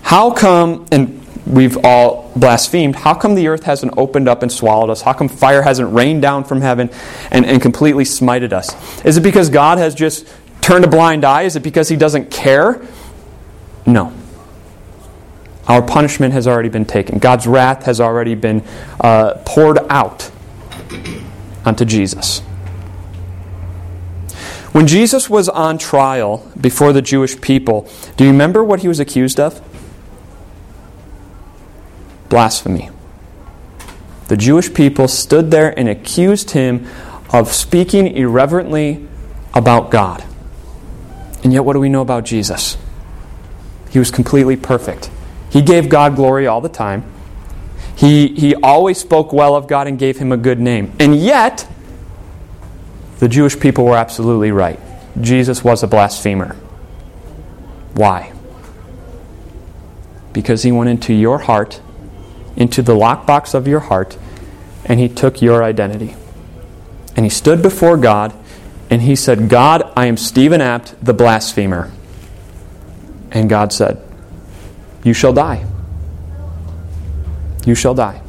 how 0.03 0.33
come, 0.33 0.87
and 0.93 1.27
we've 1.47 1.83
all 1.85 2.31
blasphemed, 2.37 2.97
how 2.97 3.15
come 3.15 3.35
the 3.35 3.49
earth 3.49 3.63
hasn't 3.65 3.97
opened 3.97 4.29
up 4.29 4.43
and 4.43 4.53
swallowed 4.53 4.91
us? 4.91 5.01
How 5.01 5.15
come 5.15 5.29
fire 5.29 5.63
hasn't 5.63 5.93
rained 5.95 6.21
down 6.21 6.45
from 6.45 6.61
heaven 6.61 6.91
and, 7.31 7.47
and 7.47 7.61
completely 7.61 8.05
smited 8.05 8.53
us? 8.53 8.71
Is 9.05 9.17
it 9.17 9.23
because 9.23 9.49
God 9.49 9.79
has 9.79 9.95
just 9.95 10.27
turned 10.61 10.85
a 10.85 10.89
blind 10.89 11.25
eye? 11.25 11.43
Is 11.43 11.57
it 11.57 11.63
because 11.63 11.89
he 11.89 11.97
doesn't 11.97 12.31
care? 12.31 12.83
No. 13.87 14.13
Our 15.69 15.83
punishment 15.83 16.35
has 16.35 16.47
already 16.47 16.69
been 16.69 16.85
taken. 16.85 17.19
God's 17.19 17.47
wrath 17.47 17.85
has 17.85 18.01
already 18.01 18.35
been 18.35 18.65
uh, 19.01 19.35
poured 19.45 19.79
out 19.89 20.31
onto 21.65 21.85
Jesus. 21.85 22.41
When 24.73 24.87
Jesus 24.87 25.29
was 25.29 25.49
on 25.49 25.79
trial 25.79 26.51
before 26.59 26.93
the 26.93 27.03
Jewish 27.03 27.41
people, 27.41 27.89
do 28.17 28.25
you 28.25 28.31
remember 28.31 28.65
what 28.65 28.81
he 28.81 28.89
was 28.89 28.99
accused 28.99 29.39
of? 29.39 29.61
Blasphemy. 32.29 32.91
The 34.29 34.37
Jewish 34.37 34.73
people 34.73 35.09
stood 35.09 35.51
there 35.51 35.79
and 35.79 35.89
accused 35.89 36.53
him 36.53 36.89
of 37.33 37.53
speaking 37.53 38.17
irreverently 38.17 39.07
about 39.53 39.91
God. 39.91 40.25
And 41.45 41.53
yet, 41.53 41.65
what 41.65 41.75
do 41.75 41.81
we 41.81 41.91
know 41.91 42.01
about 42.01 42.25
Jesus? 42.25 42.79
He 43.91 43.99
was 43.99 44.11
completely 44.11 44.57
perfect. 44.57 45.11
He 45.53 45.61
gave 45.61 45.91
God 45.91 46.17
glory 46.17 46.47
all 46.47 46.63
the 46.63 46.71
time. 46.71 47.05
He, 47.95 48.29
he 48.29 48.55
always 48.55 48.99
spoke 48.99 49.35
well 49.35 49.55
of 49.55 49.69
God 49.69 49.87
and 49.87 49.99
gave 49.99 50.17
him 50.17 50.33
a 50.33 50.39
good 50.39 50.59
name. 50.59 50.93
And 50.99 51.15
yet, 51.15 51.69
the 53.19 53.29
Jewish 53.29 53.61
people 53.61 53.85
were 53.85 53.97
absolutely 53.97 54.51
right. 54.51 54.81
Jesus 55.21 55.63
was 55.63 55.83
a 55.83 55.87
blasphemer. 55.87 56.57
Why? 57.93 58.33
Because 60.33 60.63
he 60.63 60.73
went 60.73 60.89
into 60.89 61.13
your 61.13 61.41
heart, 61.41 61.83
into 62.57 62.81
the 62.81 62.95
lockbox 62.95 63.55
of 63.55 63.69
your 63.69 63.81
heart, 63.81 64.17
and 64.87 64.99
he 64.99 65.09
took 65.09 65.43
your 65.43 65.63
identity. 65.63 66.17
And 67.15 67.27
he 67.27 67.31
stood 67.31 67.61
before 67.61 67.99
God 67.99 68.33
and 68.89 69.03
he 69.03 69.15
said, 69.15 69.51
God, 69.51 69.93
I 69.95 70.07
am 70.07 70.17
Stephen 70.17 70.63
Apt, 70.63 71.03
the 71.05 71.13
blasphemer. 71.13 71.91
And 73.31 73.51
God 73.51 73.73
said, 73.73 74.03
You 75.03 75.15
shall 75.15 75.33
die. 75.33 75.67
You 77.65 77.75
shall 77.75 77.95
die. 77.95 78.23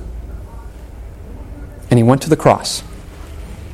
And 1.90 1.98
he 1.98 2.04
went 2.04 2.22
to 2.24 2.30
the 2.30 2.38
cross 2.38 2.82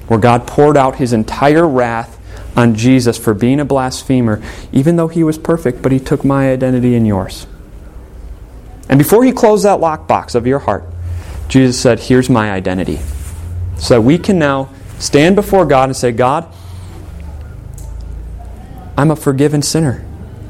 where 0.08 0.20
God 0.20 0.48
poured 0.48 0.76
out 0.76 0.96
his 0.96 1.14
entire 1.14 1.68
wrath 1.68 2.20
on 2.58 2.76
Jesus 2.76 3.18
for 3.18 3.34
being 3.34 3.60
a 3.60 3.66
blasphemer, 3.66 4.42
even 4.72 4.96
though 4.96 5.08
he 5.08 5.24
was 5.24 5.38
perfect, 5.38 5.82
but 5.82 5.92
he 5.92 6.00
took 6.00 6.26
my 6.26 6.52
identity 6.52 6.96
and 6.96 7.06
yours. 7.06 7.46
And 8.90 8.98
before 8.98 9.24
he 9.24 9.32
closed 9.32 9.64
that 9.66 9.80
lockbox 9.80 10.34
of 10.34 10.48
your 10.48 10.60
heart, 10.60 10.84
Jesus 11.48 11.80
said, 11.80 12.00
Here's 12.00 12.30
my 12.30 12.52
identity. 12.52 13.00
So 13.78 13.96
that 13.96 14.02
we 14.02 14.18
can 14.18 14.40
now 14.40 14.70
stand 14.98 15.36
before 15.36 15.66
God 15.66 15.90
and 15.90 15.96
say, 15.96 16.12
God, 16.12 16.52
I'm 18.98 19.12
a 19.12 19.16
forgiven 19.16 19.62
sinner. 19.62 20.06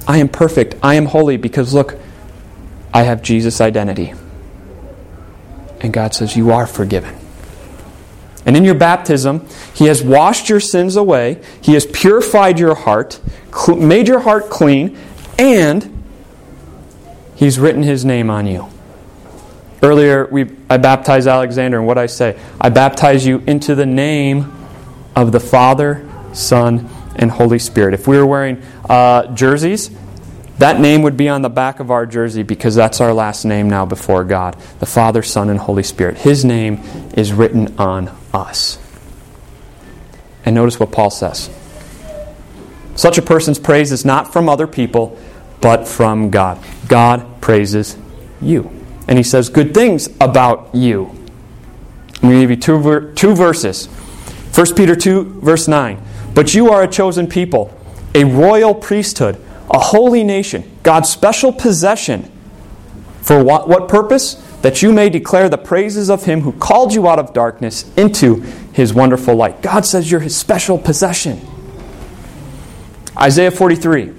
I 0.08 0.18
am 0.18 0.30
perfect. 0.30 0.76
I 0.82 0.96
am 0.96 1.06
holy 1.06 1.38
because 1.38 1.74
look, 1.74 2.00
I 2.94 3.04
have 3.04 3.22
Jesus' 3.22 3.62
identity. 3.62 4.14
And 5.82 5.94
God 5.94 6.14
says, 6.14 6.36
You 6.36 6.52
are 6.52 6.68
forgiven. 6.68 7.16
And 8.46 8.58
in 8.58 8.64
your 8.64 8.76
baptism, 8.76 9.48
He 9.74 9.86
has 9.86 10.02
washed 10.02 10.50
your 10.50 10.60
sins 10.60 10.96
away, 10.96 11.42
He 11.62 11.74
has 11.74 11.86
purified 11.86 12.60
your 12.60 12.76
heart, 12.76 13.20
made 13.68 14.08
your 14.08 14.20
heart 14.20 14.50
clean, 14.50 14.98
and 15.38 16.04
He's 17.36 17.60
written 17.60 17.84
His 17.84 18.04
name 18.04 18.30
on 18.30 18.48
you. 18.48 18.68
Earlier, 19.82 20.28
we, 20.30 20.50
I 20.70 20.78
baptized 20.78 21.28
Alexander, 21.28 21.78
and 21.78 21.88
what 21.88 21.98
I 21.98 22.08
say? 22.08 22.38
I 22.60 22.70
baptize 22.70 23.26
you 23.26 23.42
into 23.48 23.76
the 23.76 23.86
name 23.86 24.52
of 25.16 25.32
the 25.32 25.40
Father, 25.40 26.06
Son, 26.34 26.90
and 27.16 27.32
Holy 27.32 27.60
Spirit. 27.60 27.94
If 27.94 28.08
we 28.08 28.18
were 28.18 28.26
wearing 28.26 28.62
uh, 28.90 29.34
jerseys, 29.34 29.90
that 30.60 30.80
name 30.80 31.02
would 31.04 31.18
be 31.18 31.30
on 31.30 31.42
the 31.42 31.50
back 31.50 31.80
of 31.80 31.90
our 31.90 32.06
jersey 32.06 32.44
because 32.44 32.76
that's 32.76 33.00
our 33.02 33.14
last 33.14 33.46
name 33.46 33.70
now 33.70 33.86
before 33.86 34.24
God 34.24 34.56
the 34.80 34.86
Father, 34.86 35.24
Son, 35.24 35.50
and 35.50 35.60
Holy 35.60 35.84
Spirit. 35.84 36.18
His 36.18 36.46
name 36.46 36.82
is 37.14 37.34
written 37.34 37.78
on 37.78 38.16
us. 38.34 38.78
And 40.46 40.56
notice 40.56 40.80
what 40.80 40.92
Paul 40.92 41.10
says 41.10 41.50
such 43.00 43.18
a 43.18 43.22
person's 43.22 43.60
praise 43.60 43.94
is 43.94 44.04
not 44.04 44.34
from 44.34 44.50
other 44.50 44.68
people, 44.68 45.18
but 45.62 45.88
from 45.88 46.30
God. 46.30 46.62
God 46.90 47.40
praises 47.40 47.96
you. 48.42 48.70
And 49.08 49.18
he 49.18 49.24
says 49.24 49.48
good 49.48 49.74
things 49.74 50.10
about 50.20 50.76
you. 50.76 51.06
I'm 52.16 52.30
going 52.30 52.34
to 52.34 52.42
give 52.42 52.50
you 52.50 52.58
two, 52.58 52.78
ver- 52.78 53.14
two 53.14 53.34
verses. 53.34 53.86
1 53.86 54.76
Peter 54.76 54.98
2, 54.98 55.40
verse 55.40 55.70
9. 55.70 56.02
But 56.36 56.54
you 56.54 56.72
are 56.72 56.84
a 56.84 56.90
chosen 56.90 57.28
people, 57.28 57.74
a 58.14 58.26
royal 58.26 58.76
priesthood 58.76 59.42
a 59.70 59.80
holy 59.80 60.24
nation, 60.24 60.78
God's 60.84 61.10
special 61.10 61.52
possession. 61.52 62.32
For 63.22 63.44
what, 63.44 63.68
what 63.68 63.88
purpose? 63.88 64.36
That 64.62 64.82
you 64.82 64.92
may 64.92 65.10
declare 65.10 65.48
the 65.48 65.58
praises 65.58 66.10
of 66.10 66.26
him 66.26 66.42
who 66.42 66.52
called 66.54 66.94
you 66.94 67.08
out 67.08 67.20
of 67.20 67.34
darkness 67.34 67.92
into 67.96 68.42
his 68.74 68.94
wonderful 68.94 69.36
light. 69.36 69.62
God 69.62 69.86
says 69.86 70.10
you're 70.10 70.20
his 70.20 70.36
special 70.36 70.78
possession. 70.78 71.40
Isaiah 73.18 73.52
43 73.52 74.14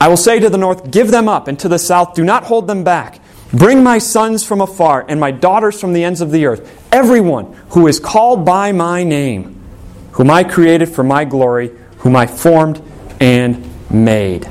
I 0.00 0.08
will 0.08 0.16
say 0.16 0.38
to 0.40 0.50
the 0.50 0.58
north, 0.58 0.90
Give 0.90 1.10
them 1.10 1.28
up, 1.28 1.48
and 1.48 1.58
to 1.60 1.68
the 1.68 1.78
south, 1.78 2.14
Do 2.14 2.24
not 2.24 2.44
hold 2.44 2.66
them 2.66 2.84
back. 2.84 3.20
Bring 3.52 3.84
my 3.84 3.98
sons 3.98 4.44
from 4.44 4.60
afar 4.60 5.04
and 5.08 5.20
my 5.20 5.30
daughters 5.30 5.80
from 5.80 5.92
the 5.92 6.02
ends 6.02 6.20
of 6.20 6.30
the 6.30 6.46
earth, 6.46 6.84
everyone 6.92 7.52
who 7.70 7.86
is 7.86 8.00
called 8.00 8.44
by 8.44 8.72
my 8.72 9.04
name, 9.04 9.62
whom 10.12 10.30
I 10.30 10.42
created 10.42 10.88
for 10.88 11.04
my 11.04 11.24
glory, 11.24 11.70
whom 11.98 12.16
I 12.16 12.26
formed 12.26 12.82
and 13.20 13.64
made. 13.90 14.48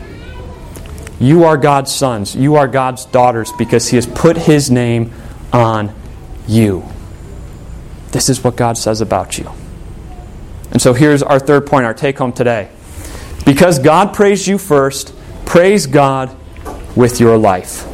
You 1.19 1.43
are 1.45 1.57
God's 1.57 1.93
sons. 1.93 2.35
You 2.35 2.55
are 2.55 2.67
God's 2.67 3.05
daughters 3.05 3.51
because 3.57 3.89
He 3.89 3.95
has 3.95 4.07
put 4.07 4.37
His 4.37 4.69
name 4.69 5.11
on 5.51 5.93
you. 6.47 6.83
This 8.11 8.29
is 8.29 8.43
what 8.43 8.55
God 8.55 8.77
says 8.77 9.01
about 9.01 9.37
you. 9.37 9.49
And 10.71 10.81
so 10.81 10.93
here's 10.93 11.21
our 11.21 11.39
third 11.39 11.67
point, 11.67 11.85
our 11.85 11.93
take 11.93 12.17
home 12.17 12.33
today. 12.33 12.69
Because 13.45 13.79
God 13.79 14.13
praised 14.13 14.47
you 14.47 14.57
first, 14.57 15.13
praise 15.45 15.85
God 15.85 16.35
with 16.95 17.19
your 17.19 17.37
life. 17.37 17.87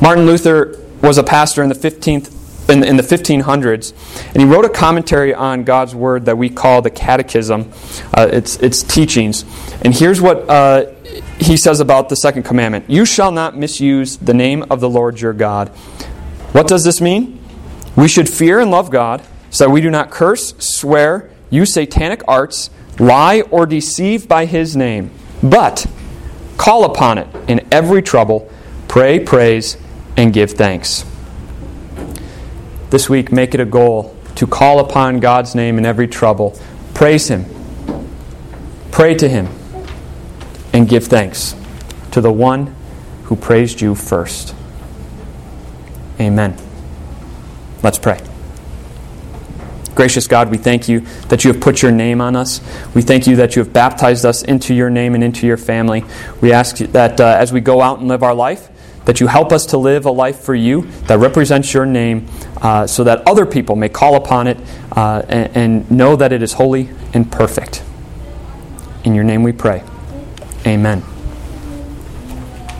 Martin 0.00 0.26
Luther 0.26 0.78
was 1.02 1.16
a 1.16 1.22
pastor 1.22 1.62
in 1.62 1.68
the 1.68 1.74
15th 1.74 2.35
in, 2.68 2.82
in, 2.82 2.96
the 2.96 3.02
1500s, 3.02 3.92
and 4.32 4.42
he 4.42 4.44
wrote 4.44 4.64
a 4.64 4.68
commentary 4.68 5.32
on 5.32 5.64
God's 5.64 5.94
Word 5.94 6.24
that 6.24 6.36
we 6.36 6.48
call 6.48 6.82
the 6.82 6.90
Catechism, 6.90 7.72
uh, 8.12 8.28
its, 8.32 8.56
its 8.56 8.82
teachings. 8.82 9.44
And 9.82 9.94
here's 9.94 10.20
what 10.20 10.48
uh, 10.48 10.92
he 11.38 11.56
says 11.56 11.80
about 11.80 12.08
the 12.08 12.16
second 12.16 12.42
commandment 12.42 12.88
You 12.88 13.04
shall 13.04 13.30
not 13.30 13.56
misuse 13.56 14.16
the 14.16 14.34
name 14.34 14.64
of 14.70 14.80
the 14.80 14.88
Lord 14.88 15.20
your 15.20 15.32
God. 15.32 15.68
What 16.52 16.66
does 16.66 16.84
this 16.84 17.00
mean? 17.00 17.38
We 17.96 18.08
should 18.08 18.28
fear 18.28 18.60
and 18.60 18.70
love 18.70 18.90
God 18.90 19.22
so 19.50 19.64
that 19.64 19.70
we 19.70 19.80
do 19.80 19.90
not 19.90 20.10
curse, 20.10 20.54
swear, 20.58 21.30
use 21.50 21.72
satanic 21.72 22.22
arts, 22.26 22.70
lie, 22.98 23.42
or 23.42 23.66
deceive 23.66 24.28
by 24.28 24.44
his 24.44 24.76
name, 24.76 25.10
but 25.42 25.86
call 26.56 26.84
upon 26.84 27.18
it 27.18 27.28
in 27.48 27.66
every 27.70 28.02
trouble, 28.02 28.50
pray, 28.88 29.18
praise, 29.18 29.76
and 30.16 30.32
give 30.32 30.52
thanks. 30.52 31.04
This 32.90 33.08
week, 33.08 33.32
make 33.32 33.54
it 33.54 33.60
a 33.60 33.64
goal 33.64 34.16
to 34.36 34.46
call 34.46 34.78
upon 34.78 35.20
God's 35.20 35.54
name 35.54 35.78
in 35.78 35.84
every 35.86 36.06
trouble. 36.06 36.58
Praise 36.94 37.28
Him. 37.28 37.44
Pray 38.90 39.14
to 39.14 39.28
Him. 39.28 39.48
And 40.72 40.88
give 40.88 41.04
thanks 41.04 41.54
to 42.12 42.20
the 42.20 42.32
one 42.32 42.74
who 43.24 43.36
praised 43.36 43.80
you 43.80 43.94
first. 43.94 44.54
Amen. 46.20 46.56
Let's 47.82 47.98
pray. 47.98 48.20
Gracious 49.94 50.26
God, 50.26 50.50
we 50.50 50.58
thank 50.58 50.88
you 50.90 51.00
that 51.28 51.42
you 51.42 51.52
have 51.52 51.60
put 51.60 51.80
your 51.80 51.90
name 51.90 52.20
on 52.20 52.36
us. 52.36 52.60
We 52.94 53.00
thank 53.00 53.26
you 53.26 53.36
that 53.36 53.56
you 53.56 53.64
have 53.64 53.72
baptized 53.72 54.26
us 54.26 54.42
into 54.42 54.74
your 54.74 54.90
name 54.90 55.14
and 55.14 55.24
into 55.24 55.46
your 55.46 55.56
family. 55.56 56.04
We 56.42 56.52
ask 56.52 56.76
that 56.76 57.18
uh, 57.18 57.36
as 57.38 57.50
we 57.50 57.60
go 57.60 57.80
out 57.80 57.98
and 57.98 58.08
live 58.08 58.22
our 58.22 58.34
life, 58.34 58.68
that 59.06 59.20
you 59.20 59.26
help 59.28 59.52
us 59.52 59.66
to 59.66 59.78
live 59.78 60.04
a 60.04 60.10
life 60.10 60.40
for 60.40 60.54
you 60.54 60.82
that 61.06 61.18
represents 61.18 61.72
your 61.72 61.86
name 61.86 62.28
uh, 62.58 62.86
so 62.86 63.02
that 63.04 63.26
other 63.26 63.46
people 63.46 63.74
may 63.74 63.88
call 63.88 64.16
upon 64.16 64.46
it 64.46 64.58
uh, 64.92 65.22
and, 65.28 65.56
and 65.56 65.90
know 65.90 66.14
that 66.16 66.32
it 66.32 66.42
is 66.42 66.52
holy 66.52 66.90
and 67.14 67.32
perfect. 67.32 67.82
In 69.04 69.14
your 69.14 69.24
name 69.24 69.42
we 69.42 69.52
pray. 69.52 69.82
Amen. 70.66 71.15